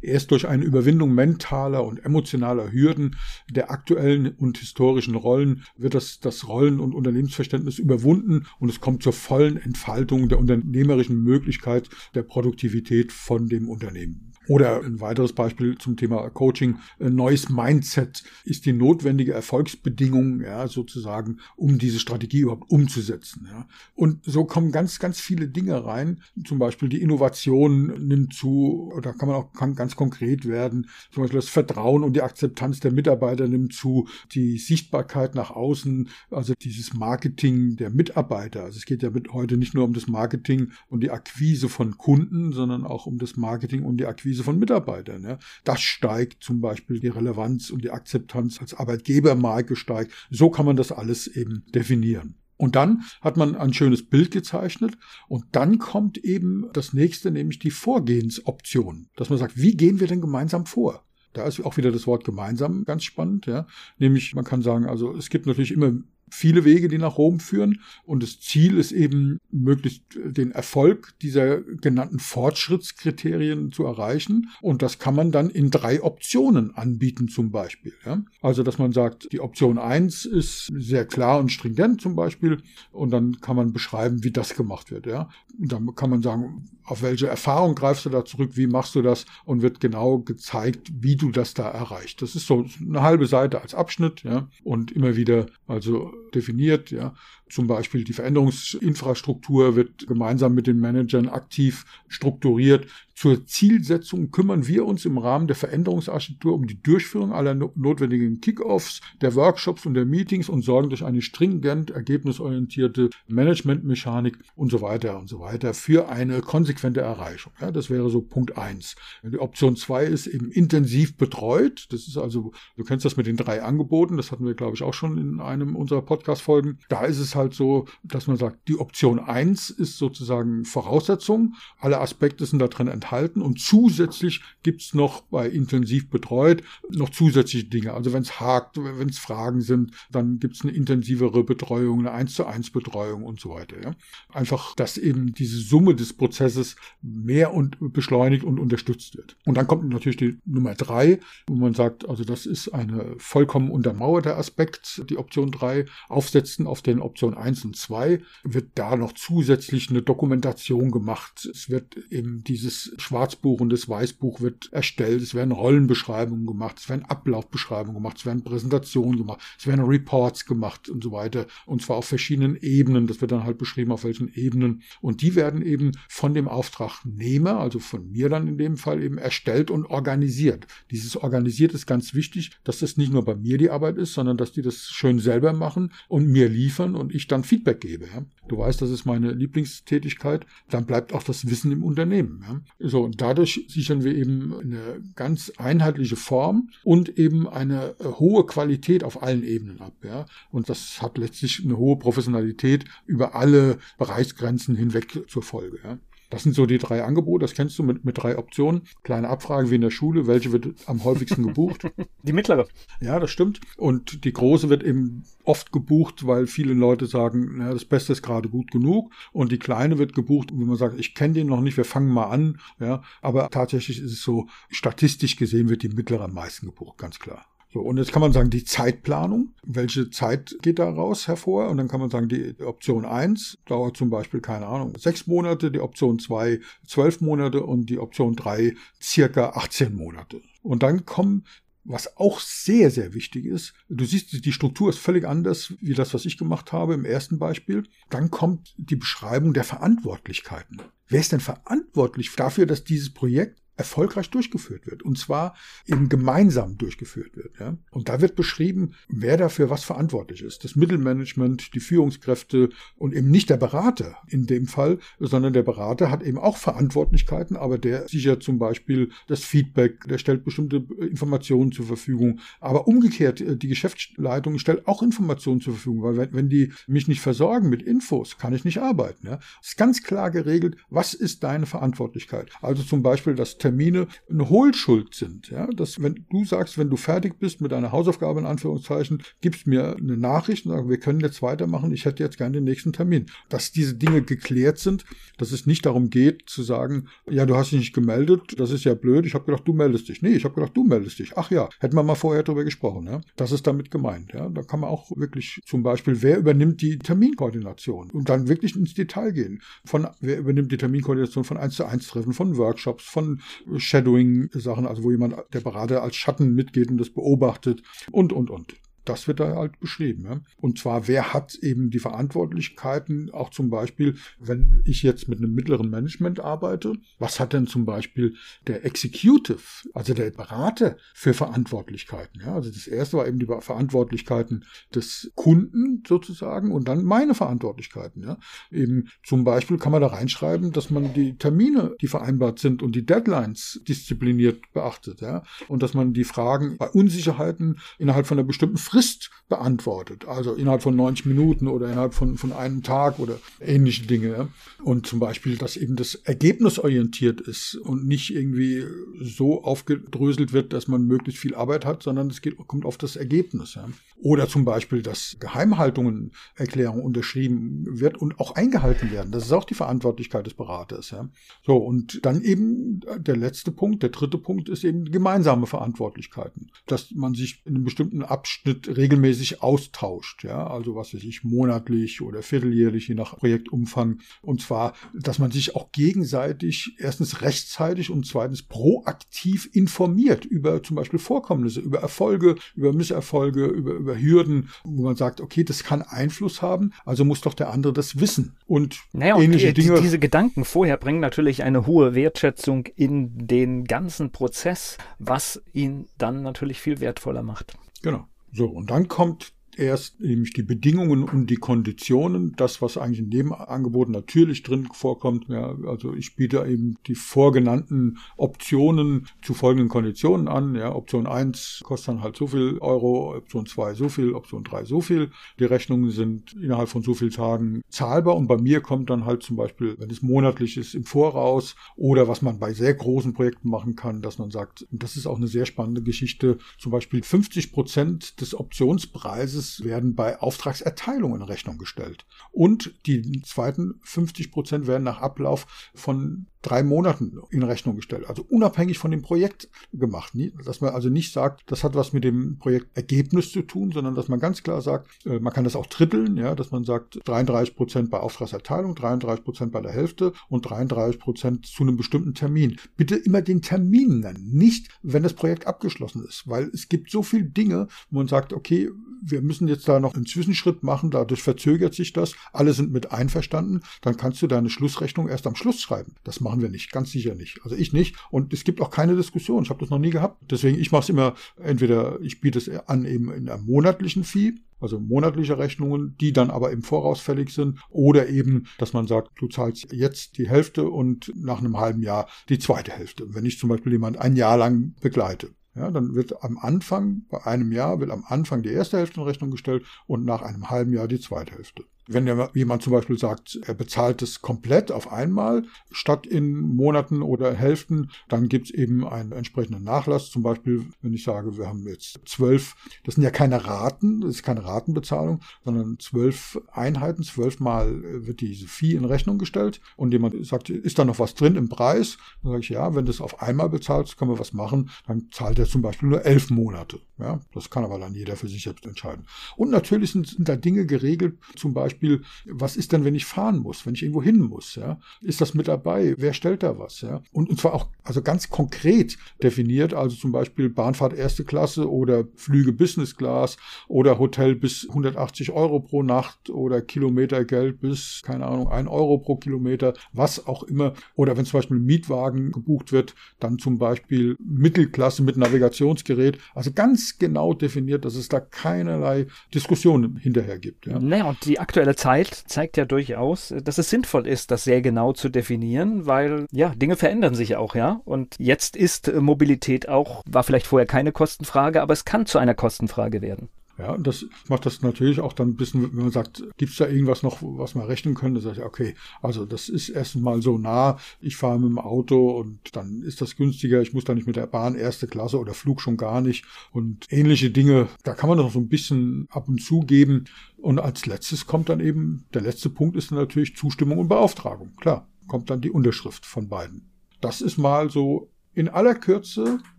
Erst 0.00 0.30
durch 0.30 0.46
eine 0.46 0.64
Überwindung 0.64 1.14
mentaler 1.14 1.84
und 1.84 2.04
emotionaler 2.04 2.72
Hürden 2.72 3.16
der 3.50 3.70
aktuellen 3.70 4.34
und 4.36 4.58
historischen 4.58 5.14
Rollen 5.14 5.64
wird 5.76 5.94
das, 5.94 6.20
das 6.20 6.46
Rollen- 6.48 6.80
und 6.80 6.94
Unternehmensverständnis 6.94 7.78
überwunden 7.78 8.46
und 8.58 8.68
es 8.68 8.80
kommt 8.80 9.02
zur 9.02 9.12
vollen 9.12 9.56
Entfaltung 9.56 10.28
der 10.28 10.38
unternehmerischen 10.38 11.22
Möglichkeit 11.22 11.88
der 12.14 12.22
Produktivität 12.22 13.12
von 13.12 13.48
dem 13.48 13.68
Unternehmen. 13.68 14.32
Oder 14.48 14.82
ein 14.82 15.00
weiteres 15.00 15.32
Beispiel 15.32 15.76
zum 15.78 15.96
Thema 15.96 16.28
Coaching. 16.30 16.78
Ein 17.00 17.14
neues 17.14 17.48
Mindset 17.48 18.22
ist 18.44 18.66
die 18.66 18.72
notwendige 18.72 19.32
Erfolgsbedingung, 19.32 20.40
ja, 20.40 20.68
sozusagen, 20.68 21.38
um 21.56 21.78
diese 21.78 21.98
Strategie 21.98 22.40
überhaupt 22.40 22.70
umzusetzen. 22.70 23.48
Ja. 23.50 23.66
Und 23.94 24.24
so 24.24 24.44
kommen 24.44 24.72
ganz, 24.72 24.98
ganz 24.98 25.20
viele 25.20 25.48
Dinge 25.48 25.84
rein. 25.84 26.20
Zum 26.44 26.58
Beispiel 26.58 26.88
die 26.88 27.02
Innovation 27.02 28.06
nimmt 28.06 28.34
zu, 28.34 28.92
da 29.02 29.12
kann 29.12 29.28
man 29.28 29.36
auch 29.36 29.52
ganz 29.52 29.96
konkret 29.96 30.46
werden. 30.46 30.88
Zum 31.10 31.22
Beispiel 31.22 31.40
das 31.40 31.48
Vertrauen 31.48 32.04
und 32.04 32.14
die 32.14 32.22
Akzeptanz 32.22 32.80
der 32.80 32.92
Mitarbeiter 32.92 33.48
nimmt 33.48 33.72
zu, 33.72 34.08
die 34.32 34.58
Sichtbarkeit 34.58 35.34
nach 35.34 35.50
außen, 35.50 36.08
also 36.30 36.54
dieses 36.60 36.94
Marketing 36.94 37.76
der 37.76 37.90
Mitarbeiter. 37.90 38.64
Also 38.64 38.78
es 38.78 38.86
geht 38.86 39.02
ja 39.02 39.10
mit 39.10 39.32
heute 39.32 39.56
nicht 39.56 39.74
nur 39.74 39.84
um 39.84 39.92
das 39.92 40.06
Marketing 40.06 40.72
und 40.88 41.02
die 41.02 41.10
Akquise 41.10 41.68
von 41.68 41.98
Kunden, 41.98 42.52
sondern 42.52 42.84
auch 42.84 43.06
um 43.06 43.18
das 43.18 43.36
Marketing 43.36 43.82
und 43.82 43.98
die 43.98 44.06
Akquise 44.06 44.35
Akquise 44.36 44.44
von 44.44 44.58
Mitarbeitern. 44.58 45.24
Ja. 45.24 45.38
Das 45.64 45.80
steigt 45.80 46.42
zum 46.42 46.60
Beispiel 46.60 47.00
die 47.00 47.08
Relevanz 47.08 47.70
und 47.70 47.82
die 47.84 47.90
Akzeptanz 47.90 48.60
als 48.60 48.74
Arbeitgebermarke 48.74 49.76
steigt. 49.76 50.12
So 50.30 50.50
kann 50.50 50.66
man 50.66 50.76
das 50.76 50.92
alles 50.92 51.26
eben 51.26 51.64
definieren. 51.74 52.36
Und 52.58 52.74
dann 52.74 53.02
hat 53.20 53.36
man 53.36 53.54
ein 53.54 53.74
schönes 53.74 54.08
Bild 54.08 54.30
gezeichnet 54.30 54.96
und 55.28 55.44
dann 55.52 55.78
kommt 55.78 56.16
eben 56.18 56.70
das 56.72 56.94
nächste, 56.94 57.30
nämlich 57.30 57.58
die 57.58 57.70
Vorgehensoption, 57.70 59.08
dass 59.16 59.28
man 59.28 59.38
sagt, 59.38 59.58
wie 59.58 59.76
gehen 59.76 60.00
wir 60.00 60.06
denn 60.06 60.22
gemeinsam 60.22 60.64
vor? 60.64 61.04
Da 61.34 61.46
ist 61.46 61.62
auch 61.62 61.76
wieder 61.76 61.92
das 61.92 62.06
Wort 62.06 62.24
gemeinsam 62.24 62.84
ganz 62.86 63.04
spannend, 63.04 63.44
ja. 63.44 63.66
Nämlich, 63.98 64.34
man 64.34 64.44
kann 64.44 64.62
sagen, 64.62 64.86
also 64.86 65.14
es 65.14 65.28
gibt 65.28 65.46
natürlich 65.46 65.72
immer 65.72 65.92
viele 66.30 66.64
Wege, 66.64 66.88
die 66.88 66.98
nach 66.98 67.18
Rom 67.18 67.40
führen. 67.40 67.80
Und 68.04 68.22
das 68.22 68.40
Ziel 68.40 68.78
ist 68.78 68.92
eben, 68.92 69.38
möglichst 69.50 70.02
den 70.14 70.52
Erfolg 70.52 71.14
dieser 71.22 71.60
genannten 71.60 72.18
Fortschrittskriterien 72.18 73.72
zu 73.72 73.84
erreichen. 73.84 74.50
Und 74.60 74.82
das 74.82 74.98
kann 74.98 75.14
man 75.14 75.32
dann 75.32 75.50
in 75.50 75.70
drei 75.70 76.02
Optionen 76.02 76.74
anbieten, 76.74 77.28
zum 77.28 77.50
Beispiel. 77.50 77.94
Ja? 78.04 78.22
Also, 78.40 78.62
dass 78.62 78.78
man 78.78 78.92
sagt, 78.92 79.32
die 79.32 79.40
Option 79.40 79.78
eins 79.78 80.24
ist 80.24 80.72
sehr 80.76 81.06
klar 81.06 81.38
und 81.38 81.50
stringent 81.50 82.00
zum 82.00 82.16
Beispiel. 82.16 82.58
Und 82.92 83.10
dann 83.10 83.40
kann 83.40 83.56
man 83.56 83.72
beschreiben, 83.72 84.24
wie 84.24 84.32
das 84.32 84.54
gemacht 84.54 84.90
wird. 84.90 85.06
Ja? 85.06 85.28
Und 85.58 85.72
dann 85.72 85.94
kann 85.94 86.10
man 86.10 86.22
sagen, 86.22 86.66
auf 86.86 87.02
welche 87.02 87.26
Erfahrung 87.26 87.74
greifst 87.74 88.04
du 88.04 88.10
da 88.10 88.24
zurück, 88.24 88.52
wie 88.54 88.66
machst 88.66 88.94
du 88.94 89.02
das 89.02 89.26
und 89.44 89.62
wird 89.62 89.80
genau 89.80 90.18
gezeigt, 90.18 90.92
wie 91.00 91.16
du 91.16 91.30
das 91.30 91.54
da 91.54 91.68
erreicht. 91.68 92.22
Das 92.22 92.36
ist 92.36 92.46
so 92.46 92.64
eine 92.80 93.02
halbe 93.02 93.26
Seite 93.26 93.60
als 93.60 93.74
Abschnitt, 93.74 94.22
ja, 94.22 94.48
und 94.62 94.92
immer 94.92 95.16
wieder 95.16 95.46
also 95.66 96.12
definiert, 96.34 96.90
ja. 96.90 97.14
Zum 97.48 97.68
Beispiel 97.68 98.02
die 98.04 98.12
Veränderungsinfrastruktur 98.12 99.76
wird 99.76 100.06
gemeinsam 100.06 100.54
mit 100.54 100.66
den 100.66 100.80
Managern 100.80 101.28
aktiv 101.28 101.84
strukturiert. 102.08 102.86
Zur 103.14 103.46
Zielsetzung 103.46 104.30
kümmern 104.30 104.66
wir 104.66 104.84
uns 104.84 105.06
im 105.06 105.16
Rahmen 105.16 105.46
der 105.46 105.56
Veränderungsarchitektur 105.56 106.52
um 106.52 106.66
die 106.66 106.82
Durchführung 106.82 107.32
aller 107.32 107.54
notwendigen 107.54 108.42
Kickoffs, 108.42 109.00
der 109.22 109.34
Workshops 109.34 109.86
und 109.86 109.94
der 109.94 110.04
Meetings 110.04 110.50
und 110.50 110.62
sorgen 110.62 110.90
durch 110.90 111.02
eine 111.02 111.22
stringent 111.22 111.90
ergebnisorientierte 111.90 113.08
Managementmechanik 113.26 114.36
und 114.54 114.70
so 114.70 114.82
weiter 114.82 115.18
und 115.18 115.30
so 115.30 115.40
weiter 115.40 115.72
für 115.72 116.10
eine 116.10 116.42
konsequente 116.42 117.00
Erreichung. 117.00 117.52
Ja, 117.58 117.70
das 117.70 117.88
wäre 117.88 118.10
so 118.10 118.20
Punkt 118.20 118.58
eins. 118.58 118.96
Die 119.22 119.38
Option 119.38 119.76
zwei 119.76 120.04
ist 120.04 120.26
eben 120.26 120.50
intensiv 120.50 121.16
betreut. 121.16 121.86
Das 121.90 122.08
ist 122.08 122.18
also, 122.18 122.52
du 122.76 122.84
kennst 122.84 123.06
das 123.06 123.16
mit 123.16 123.26
den 123.26 123.36
drei 123.36 123.62
Angeboten. 123.62 124.18
Das 124.18 124.30
hatten 124.30 124.44
wir, 124.44 124.54
glaube 124.54 124.76
ich, 124.76 124.82
auch 124.82 124.94
schon 124.94 125.16
in 125.16 125.40
einem 125.40 125.74
unserer 125.74 126.02
Podcast-Folgen. 126.02 126.80
Da 126.90 127.06
ist 127.06 127.18
es 127.18 127.34
halt 127.36 127.54
so, 127.54 127.86
dass 128.02 128.26
man 128.26 128.36
sagt, 128.36 128.68
die 128.68 128.78
Option 128.78 129.18
eins 129.18 129.70
ist 129.70 129.98
sozusagen 129.98 130.64
Voraussetzung. 130.64 131.54
Alle 131.78 132.00
Aspekte 132.00 132.44
sind 132.44 132.58
da 132.58 132.68
drin 132.68 132.88
enthalten 132.88 133.42
und 133.42 133.60
zusätzlich 133.60 134.42
gibt's 134.62 134.94
noch 134.94 135.22
bei 135.22 135.48
intensiv 135.48 136.10
betreut 136.10 136.62
noch 136.90 137.10
zusätzliche 137.10 137.66
Dinge. 137.66 137.94
Also 137.94 138.12
wenn 138.12 138.22
es 138.22 138.40
hakt, 138.40 138.76
wenn 138.76 139.08
es 139.08 139.18
Fragen 139.18 139.60
sind, 139.60 139.92
dann 140.10 140.38
gibt's 140.38 140.62
eine 140.62 140.72
intensivere 140.72 141.44
Betreuung, 141.44 142.00
eine 142.00 142.12
1 142.12 142.34
zu 142.34 142.46
1 142.46 142.70
Betreuung 142.70 143.24
und 143.24 143.40
so 143.40 143.50
weiter. 143.50 143.80
Ja. 143.82 143.94
Einfach, 144.32 144.74
dass 144.74 144.98
eben 144.98 145.32
diese 145.32 145.58
Summe 145.58 145.94
des 145.94 146.12
Prozesses 146.12 146.76
mehr 147.02 147.54
und 147.54 147.76
beschleunigt 147.92 148.44
und 148.44 148.58
unterstützt 148.58 149.16
wird. 149.16 149.36
Und 149.44 149.56
dann 149.56 149.66
kommt 149.66 149.88
natürlich 149.88 150.16
die 150.16 150.38
Nummer 150.44 150.74
drei, 150.74 151.20
wo 151.46 151.54
man 151.54 151.74
sagt, 151.74 152.08
also 152.08 152.24
das 152.24 152.46
ist 152.46 152.68
eine 152.68 153.14
vollkommen 153.18 153.70
untermauerte 153.70 154.36
Aspekt, 154.36 155.02
die 155.10 155.18
Option 155.18 155.50
drei 155.50 155.86
Aufsetzen 156.08 156.66
auf 156.66 156.82
den 156.82 157.00
Option 157.00 157.25
eins 157.34 157.64
und 157.64 157.76
zwei 157.76 158.20
wird 158.44 158.70
da 158.74 158.96
noch 158.96 159.12
zusätzlich 159.12 159.90
eine 159.90 160.02
Dokumentation 160.02 160.90
gemacht. 160.90 161.48
Es 161.50 161.70
wird 161.70 161.96
eben 162.10 162.44
dieses 162.44 162.94
Schwarzbuch 162.98 163.60
und 163.60 163.70
das 163.70 163.88
Weißbuch 163.88 164.40
wird 164.40 164.72
erstellt, 164.72 165.22
es 165.22 165.34
werden 165.34 165.52
Rollenbeschreibungen 165.52 166.46
gemacht, 166.46 166.78
es 166.78 166.88
werden 166.88 167.04
Ablaufbeschreibungen 167.04 167.94
gemacht, 167.94 168.18
es 168.18 168.26
werden 168.26 168.44
Präsentationen 168.44 169.18
gemacht, 169.18 169.40
es 169.58 169.66
werden 169.66 169.84
Reports 169.84 170.46
gemacht 170.46 170.88
und 170.88 171.02
so 171.02 171.12
weiter. 171.12 171.46
Und 171.64 171.82
zwar 171.82 171.96
auf 171.96 172.06
verschiedenen 172.06 172.56
Ebenen. 172.56 173.06
Das 173.06 173.20
wird 173.20 173.32
dann 173.32 173.44
halt 173.44 173.58
beschrieben, 173.58 173.92
auf 173.92 174.04
welchen 174.04 174.32
Ebenen. 174.34 174.82
Und 175.00 175.22
die 175.22 175.34
werden 175.34 175.62
eben 175.62 175.92
von 176.08 176.34
dem 176.34 176.48
Auftragnehmer, 176.48 177.58
also 177.58 177.78
von 177.78 178.10
mir 178.10 178.28
dann 178.28 178.46
in 178.48 178.58
dem 178.58 178.76
Fall 178.76 179.02
eben 179.02 179.18
erstellt 179.18 179.70
und 179.70 179.86
organisiert. 179.86 180.66
Dieses 180.90 181.16
organisiert 181.16 181.72
ist 181.74 181.86
ganz 181.86 182.14
wichtig, 182.14 182.50
dass 182.64 182.80
das 182.80 182.96
nicht 182.96 183.12
nur 183.12 183.24
bei 183.24 183.34
mir 183.34 183.58
die 183.58 183.70
Arbeit 183.70 183.96
ist, 183.98 184.14
sondern 184.14 184.36
dass 184.36 184.52
die 184.52 184.62
das 184.62 184.86
schön 184.86 185.18
selber 185.18 185.52
machen 185.52 185.92
und 186.08 186.28
mir 186.28 186.48
liefern 186.48 186.94
und 186.94 187.14
ich 187.16 187.26
dann 187.26 187.44
Feedback 187.44 187.80
gebe. 187.80 188.06
Ja. 188.06 188.24
Du 188.48 188.58
weißt, 188.58 188.80
das 188.80 188.90
ist 188.90 189.04
meine 189.04 189.32
Lieblingstätigkeit. 189.32 190.46
Dann 190.70 190.86
bleibt 190.86 191.12
auch 191.12 191.22
das 191.22 191.48
Wissen 191.48 191.72
im 191.72 191.82
Unternehmen. 191.82 192.44
Ja. 192.46 192.60
So, 192.88 193.02
und 193.02 193.20
dadurch 193.20 193.66
sichern 193.68 194.04
wir 194.04 194.14
eben 194.14 194.54
eine 194.58 195.02
ganz 195.14 195.52
einheitliche 195.56 196.16
Form 196.16 196.70
und 196.84 197.18
eben 197.18 197.48
eine 197.48 197.96
äh, 197.98 198.04
hohe 198.04 198.46
Qualität 198.46 199.04
auf 199.04 199.22
allen 199.22 199.42
Ebenen 199.42 199.80
ab. 199.80 199.94
Ja. 200.04 200.26
Und 200.50 200.68
das 200.68 201.02
hat 201.02 201.18
letztlich 201.18 201.62
eine 201.64 201.76
hohe 201.76 201.98
Professionalität 201.98 202.84
über 203.06 203.34
alle 203.34 203.78
Bereichsgrenzen 203.98 204.76
hinweg 204.76 205.24
zur 205.28 205.42
Folge. 205.42 205.78
Ja. 205.82 205.98
Das 206.30 206.42
sind 206.42 206.54
so 206.54 206.66
die 206.66 206.78
drei 206.78 207.04
Angebote, 207.04 207.44
das 207.44 207.54
kennst 207.54 207.78
du 207.78 207.82
mit, 207.82 208.04
mit 208.04 208.18
drei 208.18 208.38
Optionen. 208.38 208.82
Kleine 209.02 209.28
Abfrage 209.28 209.70
wie 209.70 209.76
in 209.76 209.80
der 209.80 209.90
Schule, 209.90 210.26
welche 210.26 210.52
wird 210.52 210.68
am 210.86 211.04
häufigsten 211.04 211.46
gebucht? 211.46 211.86
Die 212.22 212.32
mittlere. 212.32 212.66
Ja, 213.00 213.20
das 213.20 213.30
stimmt. 213.30 213.60
Und 213.76 214.24
die 214.24 214.32
große 214.32 214.68
wird 214.68 214.82
eben 214.82 215.22
oft 215.44 215.72
gebucht, 215.72 216.26
weil 216.26 216.46
viele 216.46 216.74
Leute 216.74 217.06
sagen, 217.06 217.60
ja, 217.60 217.72
das 217.72 217.84
Beste 217.84 218.12
ist 218.12 218.22
gerade 218.22 218.48
gut 218.48 218.70
genug. 218.70 219.12
Und 219.32 219.52
die 219.52 219.58
kleine 219.58 219.98
wird 219.98 220.14
gebucht, 220.14 220.50
wenn 220.52 220.66
man 220.66 220.76
sagt, 220.76 220.98
ich 220.98 221.14
kenne 221.14 221.34
den 221.34 221.46
noch 221.46 221.60
nicht, 221.60 221.76
wir 221.76 221.84
fangen 221.84 222.08
mal 222.08 222.26
an. 222.26 222.58
Ja, 222.80 223.02
aber 223.22 223.48
tatsächlich 223.50 224.02
ist 224.02 224.12
es 224.12 224.22
so, 224.22 224.48
statistisch 224.68 225.36
gesehen 225.36 225.68
wird 225.68 225.82
die 225.82 225.88
mittlere 225.88 226.24
am 226.24 226.34
meisten 226.34 226.66
gebucht, 226.66 226.98
ganz 226.98 227.18
klar. 227.18 227.46
So, 227.72 227.80
und 227.80 227.98
jetzt 227.98 228.12
kann 228.12 228.22
man 228.22 228.32
sagen, 228.32 228.50
die 228.50 228.64
Zeitplanung, 228.64 229.54
welche 229.64 230.10
Zeit 230.10 230.56
geht 230.62 230.78
daraus 230.78 231.28
hervor? 231.28 231.68
Und 231.68 231.76
dann 231.76 231.88
kann 231.88 232.00
man 232.00 232.10
sagen, 232.10 232.28
die 232.28 232.54
Option 232.62 233.04
1 233.04 233.58
dauert 233.66 233.96
zum 233.96 234.08
Beispiel, 234.08 234.40
keine 234.40 234.66
Ahnung, 234.66 234.94
sechs 234.98 235.26
Monate, 235.26 235.70
die 235.70 235.80
Option 235.80 236.18
2 236.18 236.60
zwölf 236.86 237.20
Monate 237.20 237.62
und 237.62 237.86
die 237.86 237.98
Option 237.98 238.36
3 238.36 238.74
circa 239.02 239.50
18 239.50 239.94
Monate. 239.94 240.40
Und 240.62 240.82
dann 240.82 241.04
kommen 241.04 241.44
was 241.88 242.16
auch 242.16 242.40
sehr, 242.40 242.90
sehr 242.90 243.14
wichtig 243.14 243.46
ist, 243.46 243.72
du 243.88 244.04
siehst, 244.04 244.44
die 244.44 244.52
Struktur 244.52 244.90
ist 244.90 244.98
völlig 244.98 245.24
anders 245.24 245.74
wie 245.80 245.94
das, 245.94 246.14
was 246.14 246.24
ich 246.24 246.36
gemacht 246.36 246.72
habe 246.72 246.94
im 246.94 247.04
ersten 247.04 247.38
Beispiel. 247.38 247.84
Dann 248.10 248.30
kommt 248.30 248.74
die 248.76 248.96
Beschreibung 248.96 249.54
der 249.54 249.64
Verantwortlichkeiten. 249.64 250.82
Wer 251.08 251.20
ist 251.20 251.32
denn 251.32 251.40
verantwortlich 251.40 252.34
dafür, 252.34 252.66
dass 252.66 252.84
dieses 252.84 253.14
Projekt 253.14 253.62
erfolgreich 253.76 254.30
durchgeführt 254.30 254.86
wird. 254.86 255.02
Und 255.02 255.18
zwar 255.18 255.54
eben 255.86 256.08
gemeinsam 256.08 256.78
durchgeführt 256.78 257.36
wird. 257.36 257.58
Ja? 257.58 257.76
Und 257.90 258.08
da 258.08 258.20
wird 258.20 258.34
beschrieben, 258.34 258.94
wer 259.08 259.36
dafür 259.36 259.70
was 259.70 259.84
verantwortlich 259.84 260.42
ist. 260.42 260.64
Das 260.64 260.76
Mittelmanagement, 260.76 261.74
die 261.74 261.80
Führungskräfte 261.80 262.70
und 262.96 263.14
eben 263.14 263.30
nicht 263.30 263.50
der 263.50 263.56
Berater 263.56 264.16
in 264.28 264.46
dem 264.46 264.66
Fall, 264.66 264.98
sondern 265.18 265.52
der 265.52 265.62
Berater 265.62 266.10
hat 266.10 266.22
eben 266.22 266.38
auch 266.38 266.56
Verantwortlichkeiten, 266.56 267.56
aber 267.56 267.78
der 267.78 268.08
sichert 268.08 268.42
zum 268.42 268.58
Beispiel 268.58 269.10
das 269.26 269.44
Feedback, 269.44 270.04
der 270.08 270.18
stellt 270.18 270.44
bestimmte 270.44 270.84
Informationen 271.00 271.72
zur 271.72 271.86
Verfügung. 271.86 272.40
Aber 272.60 272.88
umgekehrt, 272.88 273.40
äh, 273.40 273.56
die 273.56 273.68
Geschäftsleitung 273.68 274.58
stellt 274.58 274.86
auch 274.86 275.02
Informationen 275.02 275.60
zur 275.60 275.74
Verfügung, 275.74 276.02
weil 276.02 276.16
wenn, 276.16 276.32
wenn 276.32 276.48
die 276.48 276.72
mich 276.86 277.08
nicht 277.08 277.20
versorgen 277.20 277.68
mit 277.68 277.82
Infos, 277.82 278.38
kann 278.38 278.54
ich 278.54 278.64
nicht 278.64 278.78
arbeiten. 278.78 279.26
Ja? 279.26 279.38
Es 279.60 279.68
ist 279.68 279.76
ganz 279.76 280.02
klar 280.02 280.30
geregelt, 280.30 280.76
was 280.88 281.14
ist 281.14 281.42
deine 281.42 281.66
Verantwortlichkeit. 281.66 282.50
Also 282.62 282.82
zum 282.82 283.02
Beispiel, 283.02 283.34
dass 283.34 283.58
Termine 283.66 284.06
eine 284.30 284.48
Hohlschuld 284.48 285.14
sind. 285.14 285.50
Ja? 285.50 285.66
Dass 285.66 286.00
wenn 286.00 286.24
du 286.30 286.44
sagst, 286.44 286.78
wenn 286.78 286.88
du 286.88 286.96
fertig 286.96 287.38
bist 287.40 287.60
mit 287.60 287.72
deiner 287.72 287.90
Hausaufgabe 287.90 288.38
in 288.38 288.46
Anführungszeichen, 288.46 289.22
gibst 289.40 289.66
mir 289.66 289.96
eine 289.96 290.16
Nachricht 290.16 290.66
und 290.66 290.72
sagst, 290.72 290.88
wir 290.88 291.00
können 291.00 291.18
jetzt 291.18 291.42
weitermachen, 291.42 291.92
ich 291.92 292.04
hätte 292.04 292.22
jetzt 292.22 292.38
gerne 292.38 292.54
den 292.54 292.64
nächsten 292.64 292.92
Termin. 292.92 293.26
Dass 293.48 293.72
diese 293.72 293.94
Dinge 293.94 294.22
geklärt 294.22 294.78
sind, 294.78 295.04
dass 295.36 295.50
es 295.50 295.66
nicht 295.66 295.84
darum 295.84 296.10
geht 296.10 296.44
zu 296.46 296.62
sagen, 296.62 297.08
ja, 297.28 297.44
du 297.44 297.56
hast 297.56 297.72
dich 297.72 297.80
nicht 297.80 297.94
gemeldet, 297.94 298.54
das 298.56 298.70
ist 298.70 298.84
ja 298.84 298.94
blöd, 298.94 299.26
ich 299.26 299.34
habe 299.34 299.46
gedacht, 299.46 299.66
du 299.66 299.72
meldest 299.72 300.08
dich. 300.08 300.22
Nee, 300.22 300.36
ich 300.36 300.44
habe 300.44 300.54
gedacht, 300.54 300.76
du 300.76 300.84
meldest 300.84 301.18
dich. 301.18 301.36
Ach 301.36 301.50
ja, 301.50 301.68
hätten 301.80 301.96
wir 301.96 302.04
mal 302.04 302.14
vorher 302.14 302.44
darüber 302.44 302.62
gesprochen. 302.62 303.06
Ja? 303.06 303.20
Das 303.34 303.50
ist 303.50 303.66
damit 303.66 303.90
gemeint. 303.90 304.32
Ja? 304.32 304.48
Da 304.48 304.62
kann 304.62 304.78
man 304.80 304.90
auch 304.90 305.10
wirklich 305.16 305.60
zum 305.66 305.82
Beispiel, 305.82 306.22
wer 306.22 306.38
übernimmt 306.38 306.82
die 306.82 306.98
Terminkoordination 306.98 308.10
und 308.10 308.28
dann 308.28 308.46
wirklich 308.46 308.76
ins 308.76 308.94
Detail 308.94 309.32
gehen. 309.32 309.60
Von 309.84 310.06
wer 310.20 310.38
übernimmt 310.38 310.70
die 310.70 310.76
Terminkoordination 310.76 311.42
von 311.42 311.56
1 311.56 311.74
zu 311.74 311.84
1 311.84 312.06
Treffen, 312.06 312.32
von 312.32 312.56
Workshops, 312.56 313.04
von 313.04 313.40
Shadowing-Sachen, 313.76 314.86
also 314.86 315.02
wo 315.02 315.10
jemand, 315.10 315.36
der 315.52 315.60
Berater 315.60 316.02
als 316.02 316.16
Schatten 316.16 316.54
mitgeht 316.54 316.90
und 316.90 316.98
das 316.98 317.10
beobachtet 317.10 317.82
und, 318.12 318.32
und, 318.32 318.50
und. 318.50 318.76
Das 319.06 319.28
wird 319.28 319.40
da 319.40 319.54
halt 319.54 319.78
beschrieben. 319.80 320.24
Ja? 320.24 320.40
Und 320.60 320.78
zwar, 320.78 321.08
wer 321.08 321.32
hat 321.32 321.54
eben 321.54 321.90
die 321.90 322.00
Verantwortlichkeiten, 322.00 323.30
auch 323.30 323.50
zum 323.50 323.70
Beispiel, 323.70 324.16
wenn 324.38 324.82
ich 324.84 325.02
jetzt 325.02 325.28
mit 325.28 325.38
einem 325.38 325.54
mittleren 325.54 325.88
Management 325.88 326.40
arbeite, 326.40 326.94
was 327.18 327.40
hat 327.40 327.52
denn 327.52 327.68
zum 327.68 327.86
Beispiel 327.86 328.34
der 328.66 328.84
Executive, 328.84 329.62
also 329.94 330.12
der 330.12 330.30
Berater 330.32 330.96
für 331.14 331.34
Verantwortlichkeiten? 331.34 332.42
Ja? 332.44 332.54
Also 332.54 332.70
das 332.70 332.88
erste 332.88 333.16
war 333.16 333.28
eben 333.28 333.38
die 333.38 333.46
Verantwortlichkeiten 333.46 334.64
des 334.94 335.30
Kunden 335.36 336.02
sozusagen 336.06 336.72
und 336.72 336.88
dann 336.88 337.04
meine 337.04 337.34
Verantwortlichkeiten. 337.34 338.24
Ja? 338.24 338.38
Eben 338.72 339.08
zum 339.24 339.44
Beispiel 339.44 339.78
kann 339.78 339.92
man 339.92 340.02
da 340.02 340.08
reinschreiben, 340.08 340.72
dass 340.72 340.90
man 340.90 341.14
die 341.14 341.38
Termine, 341.38 341.94
die 342.00 342.08
vereinbart 342.08 342.58
sind 342.58 342.82
und 342.82 342.96
die 342.96 343.06
Deadlines 343.06 343.80
diszipliniert 343.86 344.72
beachtet. 344.72 345.20
Ja? 345.20 345.44
Und 345.68 345.84
dass 345.84 345.94
man 345.94 346.12
die 346.12 346.24
Fragen 346.24 346.76
bei 346.76 346.88
Unsicherheiten 346.88 347.78
innerhalb 347.98 348.26
von 348.26 348.36
einer 348.36 348.46
bestimmten 348.46 348.78
Frist 348.78 348.95
Frist 348.96 349.30
beantwortet, 349.48 350.26
also 350.26 350.54
innerhalb 350.54 350.82
von 350.82 350.96
90 350.96 351.26
Minuten 351.26 351.68
oder 351.68 351.86
innerhalb 351.86 352.14
von, 352.14 352.38
von 352.38 352.52
einem 352.52 352.82
Tag 352.82 353.18
oder 353.18 353.38
ähnliche 353.60 354.06
Dinge. 354.06 354.48
Und 354.82 355.06
zum 355.06 355.20
Beispiel, 355.20 355.56
dass 355.58 355.76
eben 355.76 355.96
das 355.96 356.14
Ergebnis 356.14 356.78
orientiert 356.78 357.40
ist 357.42 357.74
und 357.74 358.06
nicht 358.06 358.34
irgendwie 358.34 358.84
so 359.20 359.62
aufgedröselt 359.62 360.52
wird, 360.52 360.72
dass 360.72 360.88
man 360.88 361.06
möglichst 361.06 361.40
viel 361.40 361.54
Arbeit 361.54 361.84
hat, 361.84 362.02
sondern 362.02 362.28
es 362.28 362.40
geht, 362.40 362.56
kommt 362.66 362.86
auf 362.86 362.96
das 362.96 363.16
Ergebnis. 363.16 363.74
Ja. 363.74 363.86
Oder 364.18 364.48
zum 364.48 364.64
Beispiel, 364.64 365.02
dass 365.02 365.36
Geheimhaltungen, 365.38 366.32
Erklärung 366.54 367.02
unterschrieben 367.02 368.00
wird 368.00 368.16
und 368.16 368.40
auch 368.40 368.54
eingehalten 368.56 369.12
werden. 369.12 369.30
Das 369.30 369.44
ist 369.44 369.52
auch 369.52 369.64
die 369.64 369.74
Verantwortlichkeit 369.74 370.46
des 370.46 370.54
Beraters. 370.54 371.10
Ja. 371.10 371.28
So, 371.64 371.76
und 371.76 372.24
dann 372.24 372.40
eben 372.42 373.00
der 373.18 373.36
letzte 373.36 373.70
Punkt, 373.70 374.02
der 374.02 374.10
dritte 374.10 374.38
Punkt 374.38 374.68
ist 374.68 374.84
eben 374.84 375.04
gemeinsame 375.04 375.66
Verantwortlichkeiten. 375.66 376.70
Dass 376.86 377.12
man 377.12 377.34
sich 377.34 377.62
in 377.66 377.76
einem 377.76 377.84
bestimmten 377.84 378.22
Abschnitt 378.22 378.85
regelmäßig 378.88 379.62
austauscht. 379.62 380.44
Ja, 380.44 380.66
also 380.66 380.94
was 380.94 381.14
weiß 381.14 381.22
ich, 381.22 381.44
monatlich 381.44 382.20
oder 382.20 382.42
vierteljährlich, 382.42 383.08
je 383.08 383.14
nach 383.14 383.36
Projektumfang. 383.36 384.18
Und 384.42 384.60
zwar, 384.60 384.94
dass 385.14 385.38
man 385.38 385.50
sich 385.50 385.74
auch 385.76 385.92
gegenseitig 385.92 386.96
erstens 386.98 387.42
rechtzeitig 387.42 388.10
und 388.10 388.26
zweitens 388.26 388.62
proaktiv 388.62 389.68
informiert 389.72 390.44
über 390.44 390.82
zum 390.82 390.96
Beispiel 390.96 391.18
Vorkommnisse, 391.18 391.80
über 391.80 392.00
Erfolge, 392.00 392.56
über 392.74 392.92
Misserfolge, 392.92 393.66
über, 393.66 393.92
über 393.92 394.18
Hürden, 394.20 394.70
wo 394.84 395.02
man 395.02 395.16
sagt, 395.16 395.40
okay, 395.40 395.64
das 395.64 395.84
kann 395.84 396.02
Einfluss 396.02 396.62
haben, 396.62 396.92
also 397.04 397.24
muss 397.24 397.40
doch 397.40 397.54
der 397.54 397.70
andere 397.70 397.92
das 397.92 398.20
wissen. 398.20 398.56
Und 398.66 399.00
naja, 399.12 399.38
ähnliche 399.38 399.68
und 399.68 399.76
die, 399.76 399.82
Dinge. 399.82 400.00
Diese 400.00 400.18
Gedanken 400.18 400.64
vorher 400.64 400.96
bringen 400.96 401.20
natürlich 401.20 401.62
eine 401.62 401.86
hohe 401.86 402.14
Wertschätzung 402.14 402.86
in 402.96 403.46
den 403.46 403.84
ganzen 403.84 404.32
Prozess, 404.32 404.98
was 405.18 405.62
ihn 405.72 406.08
dann 406.18 406.42
natürlich 406.42 406.80
viel 406.80 407.00
wertvoller 407.00 407.42
macht. 407.42 407.74
Genau. 408.02 408.26
So, 408.56 408.64
und 408.64 408.90
dann 408.90 409.06
kommt 409.06 409.52
erst 409.76 410.20
nämlich 410.20 410.52
die 410.52 410.62
Bedingungen 410.62 411.24
und 411.24 411.48
die 411.48 411.56
Konditionen, 411.56 412.54
das, 412.56 412.82
was 412.82 412.96
eigentlich 412.96 413.20
in 413.20 413.30
dem 413.30 413.52
Angebot 413.52 414.08
natürlich 414.08 414.62
drin 414.62 414.88
vorkommt. 414.92 415.48
Ja, 415.48 415.76
also 415.86 416.14
ich 416.14 416.36
biete 416.36 416.64
eben 416.66 416.96
die 417.06 417.14
vorgenannten 417.14 418.18
Optionen 418.36 419.26
zu 419.42 419.54
folgenden 419.54 419.88
Konditionen 419.88 420.48
an. 420.48 420.74
Ja, 420.74 420.94
Option 420.94 421.26
1 421.26 421.82
kostet 421.84 422.08
dann 422.08 422.22
halt 422.22 422.36
so 422.36 422.46
viel 422.46 422.78
Euro, 422.80 423.36
Option 423.36 423.66
2 423.66 423.94
so 423.94 424.08
viel, 424.08 424.32
Option 424.32 424.64
3 424.64 424.84
so 424.84 425.00
viel. 425.00 425.30
Die 425.58 425.64
Rechnungen 425.64 426.10
sind 426.10 426.54
innerhalb 426.54 426.88
von 426.88 427.02
so 427.02 427.14
vielen 427.14 427.30
Tagen 427.30 427.82
zahlbar 427.88 428.36
und 428.36 428.46
bei 428.46 428.56
mir 428.56 428.80
kommt 428.80 429.10
dann 429.10 429.24
halt 429.24 429.42
zum 429.42 429.56
Beispiel, 429.56 429.96
wenn 429.98 430.10
es 430.10 430.22
monatlich 430.22 430.76
ist, 430.76 430.94
im 430.94 431.04
Voraus 431.04 431.76
oder 431.96 432.28
was 432.28 432.42
man 432.42 432.58
bei 432.58 432.72
sehr 432.72 432.94
großen 432.94 433.34
Projekten 433.34 433.68
machen 433.68 433.96
kann, 433.96 434.22
dass 434.22 434.38
man 434.38 434.50
sagt, 434.50 434.86
und 434.90 435.02
das 435.02 435.16
ist 435.16 435.26
auch 435.26 435.36
eine 435.36 435.48
sehr 435.48 435.66
spannende 435.66 436.02
Geschichte, 436.02 436.58
zum 436.78 436.92
Beispiel 436.92 437.22
50 437.22 437.72
Prozent 437.72 438.40
des 438.40 438.54
Optionspreises 438.54 439.65
Basis 439.66 439.84
werden 439.84 440.14
bei 440.14 440.38
Auftragserteilungen 440.40 441.40
in 441.40 441.46
Rechnung 441.46 441.78
gestellt. 441.78 442.26
Und 442.52 442.94
die 443.06 443.42
zweiten 443.42 444.00
50 444.02 444.50
Prozent 444.52 444.86
werden 444.86 445.04
nach 445.04 445.20
Ablauf 445.20 445.90
von 445.94 446.46
drei 446.66 446.82
Monaten 446.82 447.38
in 447.50 447.62
Rechnung 447.62 447.96
gestellt. 447.96 448.28
Also 448.28 448.44
unabhängig 448.48 448.98
von 448.98 449.10
dem 449.10 449.22
Projekt 449.22 449.68
gemacht. 449.92 450.32
Dass 450.64 450.80
man 450.80 450.92
also 450.92 451.08
nicht 451.08 451.32
sagt, 451.32 451.62
das 451.66 451.84
hat 451.84 451.94
was 451.94 452.12
mit 452.12 452.24
dem 452.24 452.58
Projektergebnis 452.58 453.52
zu 453.52 453.62
tun, 453.62 453.92
sondern 453.92 454.14
dass 454.14 454.28
man 454.28 454.40
ganz 454.40 454.62
klar 454.62 454.82
sagt, 454.82 455.08
äh, 455.24 455.38
man 455.38 455.52
kann 455.52 455.64
das 455.64 455.76
auch 455.76 455.86
trippeln, 455.86 456.36
ja, 456.36 456.54
dass 456.54 456.72
man 456.72 456.84
sagt 456.84 457.20
33 457.24 457.76
Prozent 457.76 458.10
bei 458.10 458.18
Auftragserteilung, 458.18 458.94
33 458.94 459.44
Prozent 459.44 459.72
bei 459.72 459.80
der 459.80 459.92
Hälfte 459.92 460.32
und 460.48 460.68
33 460.68 461.20
Prozent 461.20 461.66
zu 461.66 461.84
einem 461.84 461.96
bestimmten 461.96 462.34
Termin. 462.34 462.76
Bitte 462.96 463.16
immer 463.16 463.42
den 463.42 463.62
Termin 463.62 464.20
nennen, 464.20 464.50
nicht 464.52 464.88
wenn 465.02 465.22
das 465.22 465.34
Projekt 465.34 465.66
abgeschlossen 465.66 466.24
ist, 466.24 466.48
weil 466.48 466.70
es 466.74 466.88
gibt 466.88 467.10
so 467.10 467.22
viele 467.22 467.44
Dinge, 467.44 467.88
wo 468.10 468.18
man 468.18 468.28
sagt, 468.28 468.52
okay, 468.52 468.90
wir 469.22 469.42
müssen 469.42 469.68
jetzt 469.68 469.88
da 469.88 470.00
noch 470.00 470.14
einen 470.14 470.26
Zwischenschritt 470.26 470.82
machen, 470.82 471.10
dadurch 471.10 471.42
verzögert 471.42 471.94
sich 471.94 472.12
das, 472.12 472.34
alle 472.52 472.72
sind 472.72 472.92
mit 472.92 473.12
einverstanden, 473.12 473.82
dann 474.02 474.16
kannst 474.16 474.42
du 474.42 474.46
deine 474.46 474.70
Schlussrechnung 474.70 475.28
erst 475.28 475.46
am 475.46 475.56
Schluss 475.56 475.80
schreiben. 475.80 476.14
Das 476.24 476.40
machen 476.40 476.55
wir 476.60 476.68
nicht, 476.68 476.92
ganz 476.92 477.10
sicher 477.10 477.34
nicht. 477.34 477.60
Also 477.64 477.76
ich 477.76 477.92
nicht. 477.92 478.16
Und 478.30 478.52
es 478.52 478.64
gibt 478.64 478.80
auch 478.80 478.90
keine 478.90 479.16
Diskussion. 479.16 479.62
Ich 479.62 479.70
habe 479.70 479.80
das 479.80 479.90
noch 479.90 479.98
nie 479.98 480.10
gehabt. 480.10 480.50
Deswegen, 480.50 480.78
ich 480.78 480.92
mache 480.92 481.02
es 481.02 481.08
immer, 481.08 481.34
entweder 481.56 482.20
ich 482.20 482.40
biete 482.40 482.58
es 482.58 482.68
an 482.68 483.04
eben 483.04 483.32
in 483.32 483.48
einem 483.48 483.66
monatlichen 483.66 484.24
Fee, 484.24 484.54
also 484.80 485.00
monatliche 485.00 485.58
Rechnungen, 485.58 486.16
die 486.20 486.32
dann 486.32 486.50
aber 486.50 486.70
im 486.70 486.82
Voraus 486.82 487.20
fällig 487.20 487.50
sind, 487.50 487.78
oder 487.88 488.28
eben, 488.28 488.66
dass 488.78 488.92
man 488.92 489.06
sagt, 489.06 489.30
du 489.40 489.48
zahlst 489.48 489.92
jetzt 489.92 490.38
die 490.38 490.48
Hälfte 490.48 490.88
und 490.88 491.32
nach 491.34 491.60
einem 491.60 491.78
halben 491.78 492.02
Jahr 492.02 492.28
die 492.48 492.58
zweite 492.58 492.92
Hälfte. 492.92 493.34
Wenn 493.34 493.46
ich 493.46 493.58
zum 493.58 493.70
Beispiel 493.70 493.92
jemand 493.92 494.18
ein 494.18 494.36
Jahr 494.36 494.56
lang 494.56 494.94
begleite. 495.00 495.50
Ja, 495.74 495.90
dann 495.90 496.14
wird 496.14 496.42
am 496.42 496.56
Anfang, 496.56 497.26
bei 497.28 497.44
einem 497.44 497.70
Jahr, 497.70 498.00
wird 498.00 498.10
am 498.10 498.24
Anfang 498.26 498.62
die 498.62 498.70
erste 498.70 498.96
Hälfte 498.96 499.20
in 499.20 499.26
Rechnung 499.26 499.50
gestellt 499.50 499.84
und 500.06 500.24
nach 500.24 500.40
einem 500.40 500.70
halben 500.70 500.92
Jahr 500.92 501.06
die 501.06 501.20
zweite 501.20 501.52
Hälfte. 501.54 501.84
Wenn 502.08 502.26
jemand 502.54 502.82
zum 502.82 502.92
Beispiel 502.92 503.18
sagt, 503.18 503.58
er 503.66 503.74
bezahlt 503.74 504.22
es 504.22 504.40
komplett 504.40 504.92
auf 504.92 505.12
einmal, 505.12 505.64
statt 505.90 506.24
in 506.24 506.60
Monaten 506.60 507.20
oder 507.22 507.52
Hälften, 507.52 508.10
dann 508.28 508.48
gibt 508.48 508.66
es 508.66 508.74
eben 508.74 509.06
einen 509.06 509.32
entsprechenden 509.32 509.82
Nachlass. 509.82 510.30
Zum 510.30 510.42
Beispiel, 510.42 510.86
wenn 511.02 511.12
ich 511.12 511.24
sage, 511.24 511.58
wir 511.58 511.66
haben 511.66 511.86
jetzt 511.88 512.20
zwölf, 512.24 512.76
das 513.04 513.16
sind 513.16 513.24
ja 513.24 513.30
keine 513.30 513.64
Raten, 513.64 514.20
das 514.20 514.36
ist 514.36 514.42
keine 514.44 514.64
Ratenbezahlung, 514.64 515.40
sondern 515.64 515.98
zwölf 515.98 516.60
Einheiten, 516.70 517.24
zwölfmal 517.24 518.24
wird 518.24 518.40
diese 518.40 518.68
Fee 518.68 518.94
in 518.94 519.04
Rechnung 519.04 519.38
gestellt 519.38 519.80
und 519.96 520.12
jemand 520.12 520.46
sagt, 520.46 520.70
ist 520.70 520.98
da 521.00 521.04
noch 521.04 521.18
was 521.18 521.34
drin 521.34 521.56
im 521.56 521.68
Preis? 521.68 522.18
Dann 522.42 522.52
sage 522.52 522.62
ich, 522.62 522.68
ja, 522.68 522.94
wenn 522.94 523.04
du 523.04 523.10
es 523.10 523.20
auf 523.20 523.42
einmal 523.42 523.68
bezahlst, 523.68 524.16
können 524.16 524.30
wir 524.30 524.38
was 524.38 524.52
machen, 524.52 524.90
dann 525.08 525.28
zahlt 525.32 525.58
er 525.58 525.66
zum 525.66 525.82
Beispiel 525.82 526.08
nur 526.08 526.24
elf 526.24 526.50
Monate. 526.50 527.00
Ja, 527.18 527.40
das 527.52 527.70
kann 527.70 527.82
aber 527.82 527.98
dann 527.98 528.14
jeder 528.14 528.36
für 528.36 528.46
sich 528.46 528.62
selbst 528.62 528.86
entscheiden. 528.86 529.24
Und 529.56 529.70
natürlich 529.70 530.12
sind, 530.12 530.28
sind 530.28 530.48
da 530.48 530.54
Dinge 530.54 530.86
geregelt, 530.86 531.38
zum 531.56 531.72
Beispiel 531.72 531.95
Beispiel, 531.96 532.22
was 532.44 532.76
ist 532.76 532.92
denn, 532.92 533.04
wenn 533.04 533.14
ich 533.14 533.24
fahren 533.24 533.58
muss, 533.58 533.86
wenn 533.86 533.94
ich 533.94 534.02
irgendwo 534.02 534.22
hin 534.22 534.40
muss? 534.40 534.74
Ja? 534.74 534.98
Ist 535.22 535.40
das 535.40 535.54
mit 535.54 535.68
dabei? 535.68 536.14
Wer 536.18 536.32
stellt 536.32 536.62
da 536.62 536.78
was? 536.78 537.00
Ja? 537.00 537.22
Und, 537.32 537.48
und 537.48 537.58
zwar 537.58 537.74
auch 537.74 537.88
also 538.04 538.22
ganz 538.22 538.50
konkret 538.50 539.16
definiert, 539.42 539.94
also 539.94 540.16
zum 540.16 540.32
Beispiel 540.32 540.68
Bahnfahrt 540.68 541.14
erste 541.14 541.44
Klasse 541.44 541.90
oder 541.90 542.24
Flüge 542.36 542.72
Business 542.72 543.16
Class 543.16 543.56
oder 543.88 544.18
Hotel 544.18 544.54
bis 544.54 544.88
180 544.88 545.52
Euro 545.52 545.80
pro 545.80 546.02
Nacht 546.02 546.50
oder 546.50 546.82
Kilometergeld 546.82 547.80
bis, 547.80 548.20
keine 548.24 548.46
Ahnung, 548.46 548.68
ein 548.68 548.88
Euro 548.88 549.18
pro 549.18 549.36
Kilometer, 549.36 549.94
was 550.12 550.46
auch 550.46 550.62
immer. 550.64 550.92
Oder 551.14 551.36
wenn 551.36 551.46
zum 551.46 551.58
Beispiel 551.58 551.78
ein 551.78 551.84
Mietwagen 551.84 552.52
gebucht 552.52 552.92
wird, 552.92 553.14
dann 553.40 553.58
zum 553.58 553.78
Beispiel 553.78 554.36
Mittelklasse 554.38 555.22
mit 555.22 555.36
Navigationsgerät. 555.36 556.38
Also 556.54 556.72
ganz 556.72 557.18
genau 557.18 557.54
definiert, 557.54 558.04
dass 558.04 558.14
es 558.14 558.28
da 558.28 558.40
keinerlei 558.40 559.26
Diskussionen 559.54 560.16
hinterher 560.16 560.58
gibt. 560.58 560.86
Ja. 560.86 560.98
Naja, 560.98 561.24
und 561.24 561.44
die 561.44 561.58
aktuelle 561.58 561.85
Zeit 561.94 562.34
zeigt 562.46 562.76
ja 562.76 562.84
durchaus, 562.84 563.54
dass 563.62 563.78
es 563.78 563.90
sinnvoll 563.90 564.26
ist, 564.26 564.50
das 564.50 564.64
sehr 564.64 564.82
genau 564.82 565.12
zu 565.12 565.28
definieren, 565.28 566.06
weil 566.06 566.46
ja, 566.50 566.70
Dinge 566.70 566.96
verändern 566.96 567.34
sich 567.34 567.54
auch, 567.56 567.76
ja. 567.76 568.00
Und 568.04 568.34
jetzt 568.38 568.74
ist 568.76 569.12
Mobilität 569.12 569.88
auch, 569.88 570.22
war 570.26 570.42
vielleicht 570.42 570.66
vorher 570.66 570.86
keine 570.86 571.12
Kostenfrage, 571.12 571.82
aber 571.82 571.92
es 571.92 572.04
kann 572.04 572.26
zu 572.26 572.38
einer 572.38 572.54
Kostenfrage 572.54 573.22
werden. 573.22 573.48
Ja, 573.78 573.92
und 573.92 574.06
das 574.06 574.24
macht 574.48 574.64
das 574.64 574.80
natürlich 574.80 575.20
auch 575.20 575.34
dann 575.34 575.50
ein 575.50 575.56
bisschen, 575.56 575.82
wenn 575.94 576.04
man 576.04 576.10
sagt, 576.10 576.42
gibt 576.56 576.72
es 576.72 576.78
da 576.78 576.88
irgendwas 576.88 577.22
noch, 577.22 577.42
was 577.42 577.74
man 577.74 577.86
rechnen 577.86 578.14
könnte, 578.14 578.40
sage 578.40 578.60
ich, 578.60 578.64
okay, 578.64 578.94
also 579.20 579.44
das 579.44 579.68
ist 579.68 579.90
erstmal 579.90 580.40
so 580.40 580.56
nah, 580.56 580.98
ich 581.20 581.36
fahre 581.36 581.58
mit 581.58 581.68
dem 581.68 581.78
Auto 581.78 582.30
und 582.30 582.74
dann 582.74 583.02
ist 583.02 583.20
das 583.20 583.36
günstiger, 583.36 583.82
ich 583.82 583.92
muss 583.92 584.04
da 584.04 584.14
nicht 584.14 584.26
mit 584.26 584.36
der 584.36 584.46
Bahn 584.46 584.76
erste 584.76 585.06
Klasse 585.06 585.38
oder 585.38 585.52
Flug 585.52 585.82
schon 585.82 585.98
gar 585.98 586.22
nicht 586.22 586.46
und 586.72 587.06
ähnliche 587.10 587.50
Dinge, 587.50 587.88
da 588.02 588.14
kann 588.14 588.30
man 588.30 588.38
noch 588.38 588.50
so 588.50 588.58
ein 588.58 588.68
bisschen 588.68 589.26
ab 589.30 589.48
und 589.48 589.62
zu 589.62 589.80
geben. 589.80 590.24
Und 590.56 590.78
als 590.78 591.04
letztes 591.04 591.46
kommt 591.46 591.68
dann 591.68 591.80
eben, 591.80 592.24
der 592.32 592.42
letzte 592.42 592.70
Punkt 592.70 592.96
ist 592.96 593.10
dann 593.10 593.18
natürlich 593.18 593.56
Zustimmung 593.56 593.98
und 593.98 594.08
Beauftragung. 594.08 594.74
Klar, 594.76 595.06
kommt 595.28 595.50
dann 595.50 595.60
die 595.60 595.70
Unterschrift 595.70 596.24
von 596.24 596.48
beiden. 596.48 596.90
Das 597.20 597.42
ist 597.42 597.58
mal 597.58 597.90
so 597.90 598.30
in 598.54 598.70
aller 598.70 598.94
Kürze 598.94 599.58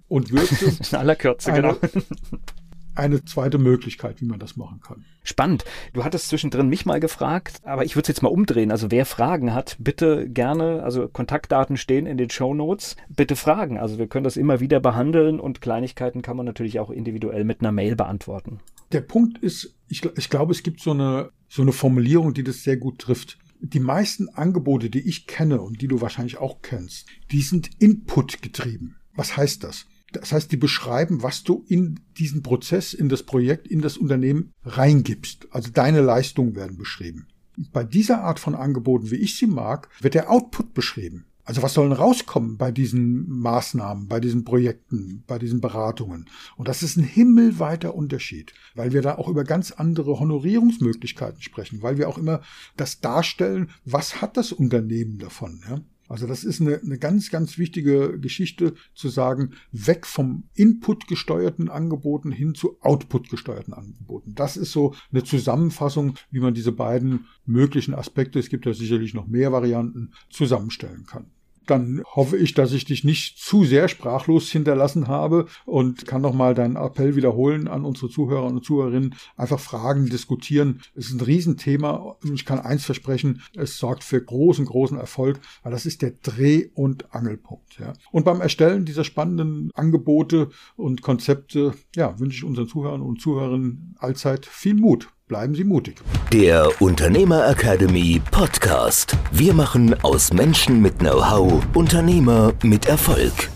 und 0.08 0.32
Würze. 0.32 0.78
in 0.92 0.98
aller 0.98 1.16
Kürze, 1.16 1.52
genau 1.52 1.76
eine 2.98 3.24
zweite 3.26 3.58
Möglichkeit, 3.58 4.22
wie 4.22 4.26
man 4.26 4.40
das 4.40 4.58
machen 4.58 4.82
kann. 4.82 5.06
Spannend. 5.24 5.66
Du 5.94 6.04
hattest 6.04 6.30
zwischendrin 6.30 6.70
mich 6.70 6.86
mal 6.86 7.00
gefragt, 7.00 7.60
aber 7.64 7.86
ich 7.86 7.96
würde 7.96 8.04
es 8.04 8.08
jetzt 8.10 8.24
mal 8.24 8.30
umdrehen. 8.30 8.72
Also 8.72 8.92
wer 8.92 9.06
Fragen 9.06 9.54
hat, 9.54 9.78
bitte 9.80 10.30
gerne, 10.30 10.84
also 10.84 11.08
Kontaktdaten 11.08 11.78
stehen 11.78 12.06
in 12.06 12.18
den 12.18 12.30
Show 12.30 12.54
Notes, 12.54 12.96
bitte 13.10 13.36
fragen. 13.36 13.78
Also 13.78 13.98
wir 13.98 14.08
können 14.08 14.24
das 14.24 14.38
immer 14.38 14.60
wieder 14.60 14.80
behandeln 14.80 15.40
und 15.40 15.62
Kleinigkeiten 15.62 16.22
kann 16.22 16.38
man 16.38 16.46
natürlich 16.46 16.80
auch 16.80 16.90
individuell 16.90 17.44
mit 17.44 17.62
einer 17.62 17.72
Mail 17.72 17.96
beantworten. 17.96 18.60
Der 18.92 19.02
Punkt 19.02 19.38
ist, 19.40 19.76
ich, 19.90 20.04
ich 20.18 20.30
glaube, 20.30 20.54
es 20.54 20.64
gibt 20.64 20.82
so 20.82 20.92
eine, 20.92 21.32
so 21.50 21.62
eine 21.62 21.74
Formulierung, 21.74 22.34
die 22.34 22.44
das 22.44 22.64
sehr 22.64 22.78
gut 22.78 23.00
trifft. 23.00 23.38
Die 23.60 23.80
meisten 23.80 24.30
Angebote, 24.30 24.90
die 24.90 25.08
ich 25.08 25.28
kenne 25.28 25.62
und 25.62 25.82
die 25.82 25.88
du 25.88 26.00
wahrscheinlich 26.00 26.38
auch 26.38 26.62
kennst, 26.62 27.08
die 27.32 27.42
sind 27.42 27.70
Input 27.80 28.42
getrieben. 28.42 28.96
Was 29.16 29.36
heißt 29.36 29.64
das? 29.64 29.88
Das 30.14 30.32
heißt, 30.32 30.52
die 30.52 30.58
beschreiben, 30.58 31.22
was 31.22 31.44
du 31.44 31.66
in 31.68 32.00
diesen 32.18 32.42
Prozess, 32.42 32.94
in 32.94 33.10
das 33.10 33.24
Projekt, 33.24 33.68
in 33.68 33.82
das 33.82 33.98
Unternehmen 33.98 34.54
reingibst. 34.64 35.48
Also 35.52 35.72
deine 35.72 36.02
Leistungen 36.02 36.56
werden 36.56 36.78
beschrieben. 36.78 37.28
Bei 37.74 37.84
dieser 37.84 38.24
Art 38.24 38.40
von 38.40 38.56
Angeboten, 38.56 39.12
wie 39.12 39.16
ich 39.16 39.38
sie 39.38 39.48
mag, 39.48 39.90
wird 40.00 40.14
der 40.14 40.30
Output 40.30 40.74
beschrieben. 40.74 41.26
Also 41.48 41.64
was 41.64 41.74
soll 41.74 41.88
denn 41.88 41.98
rauskommen 41.98 42.58
bei 42.58 42.72
diesen 42.72 43.30
Maßnahmen, 43.30 44.10
bei 44.10 44.20
diesen 44.20 44.44
Projekten, 44.44 45.24
bei 45.28 45.40
diesen 45.40 45.62
Beratungen? 45.62 46.30
Und 46.58 46.68
das 46.68 46.84
ist 46.84 46.98
ein 46.98 47.06
himmelweiter 47.06 47.96
Unterschied, 47.96 48.54
weil 48.76 48.92
wir 48.92 49.02
da 49.02 49.16
auch 49.16 49.30
über 49.30 49.46
ganz 49.46 49.72
andere 49.72 50.20
Honorierungsmöglichkeiten 50.20 51.42
sprechen, 51.42 51.82
weil 51.82 51.98
wir 51.98 52.10
auch 52.10 52.18
immer 52.18 52.42
das 52.76 53.00
darstellen, 53.00 53.70
was 53.86 54.22
hat 54.22 54.36
das 54.36 54.52
Unternehmen 54.52 55.20
davon? 55.20 55.62
Ja? 55.70 55.80
Also 56.08 56.28
das 56.28 56.44
ist 56.44 56.62
eine, 56.62 56.80
eine 56.80 56.98
ganz, 56.98 57.30
ganz 57.30 57.58
wichtige 57.58 58.20
Geschichte 58.20 58.74
zu 58.94 59.10
sagen, 59.10 59.52
weg 59.72 60.06
vom 60.06 60.44
Input 60.54 61.08
gesteuerten 61.08 61.70
Angeboten 61.70 62.32
hin 62.32 62.56
zu 62.56 62.78
Output 62.82 63.30
gesteuerten 63.30 63.74
Angeboten. 63.74 64.34
Das 64.36 64.58
ist 64.58 64.72
so 64.72 64.96
eine 65.12 65.24
Zusammenfassung, 65.24 66.16
wie 66.32 66.40
man 66.40 66.54
diese 66.54 66.72
beiden 66.72 67.28
möglichen 67.46 67.94
Aspekte, 67.94 68.40
es 68.40 68.50
gibt 68.50 68.66
ja 68.66 68.74
sicherlich 68.74 69.14
noch 69.14 69.28
mehr 69.28 69.52
Varianten, 69.52 70.12
zusammenstellen 70.30 71.06
kann 71.06 71.32
dann 71.68 72.02
hoffe 72.16 72.38
ich, 72.38 72.54
dass 72.54 72.72
ich 72.72 72.86
dich 72.86 73.04
nicht 73.04 73.38
zu 73.38 73.64
sehr 73.64 73.88
sprachlos 73.88 74.50
hinterlassen 74.50 75.08
habe 75.08 75.48
und 75.66 76.06
kann 76.06 76.22
nochmal 76.22 76.54
deinen 76.54 76.76
Appell 76.76 77.16
wiederholen 77.16 77.68
an 77.68 77.86
unsere 77.86 78.10
Zuhörer 78.10 78.46
und 78.46 78.64
Zuhörerinnen. 78.64 79.16
Einfach 79.36 79.60
fragen, 79.60 80.08
diskutieren. 80.08 80.82
Es 80.96 81.08
ist 81.08 81.14
ein 81.14 81.22
Riesenthema 81.22 81.92
und 81.92 82.34
ich 82.34 82.46
kann 82.46 82.60
eins 82.60 82.86
versprechen, 82.86 83.42
es 83.56 83.78
sorgt 83.78 84.04
für 84.04 84.22
großen, 84.22 84.66
großen 84.66 84.98
Erfolg, 84.98 85.40
weil 85.64 85.72
das 85.72 85.86
ist 85.86 86.02
der 86.02 86.12
Dreh- 86.12 86.70
und 86.74 87.14
Angelpunkt. 87.14 87.80
Ja. 87.80 87.94
Und 88.12 88.26
beim 88.26 88.42
Erstellen 88.42 88.86
dieser 88.86 89.04
spannenden 89.04 89.72
Angebote 89.74 90.50
und 90.76 91.02
Konzepte, 91.02 91.74
ja, 91.96 92.20
wünsche 92.20 92.38
ich 92.38 92.44
unseren 92.44 92.68
Zuhörern 92.68 93.02
und 93.02 93.22
Zuhörerinnen 93.22 93.96
allzeit 94.00 94.46
viel 94.46 94.76
Mut. 94.76 95.10
Bleiben 95.28 95.56
Sie 95.56 95.66
mutig. 95.66 95.98
Der 96.32 96.70
Unternehmer 96.82 97.50
Academy 97.50 98.22
Podcast. 98.32 99.18
Wir 99.30 99.54
machen 99.54 99.94
aus 100.02 100.32
Menschen 100.32 100.82
mit 100.82 101.00
Know-how 101.00 101.62
Unternehmer 101.76 102.54
mit 102.64 102.86
Erfolg. 102.86 103.50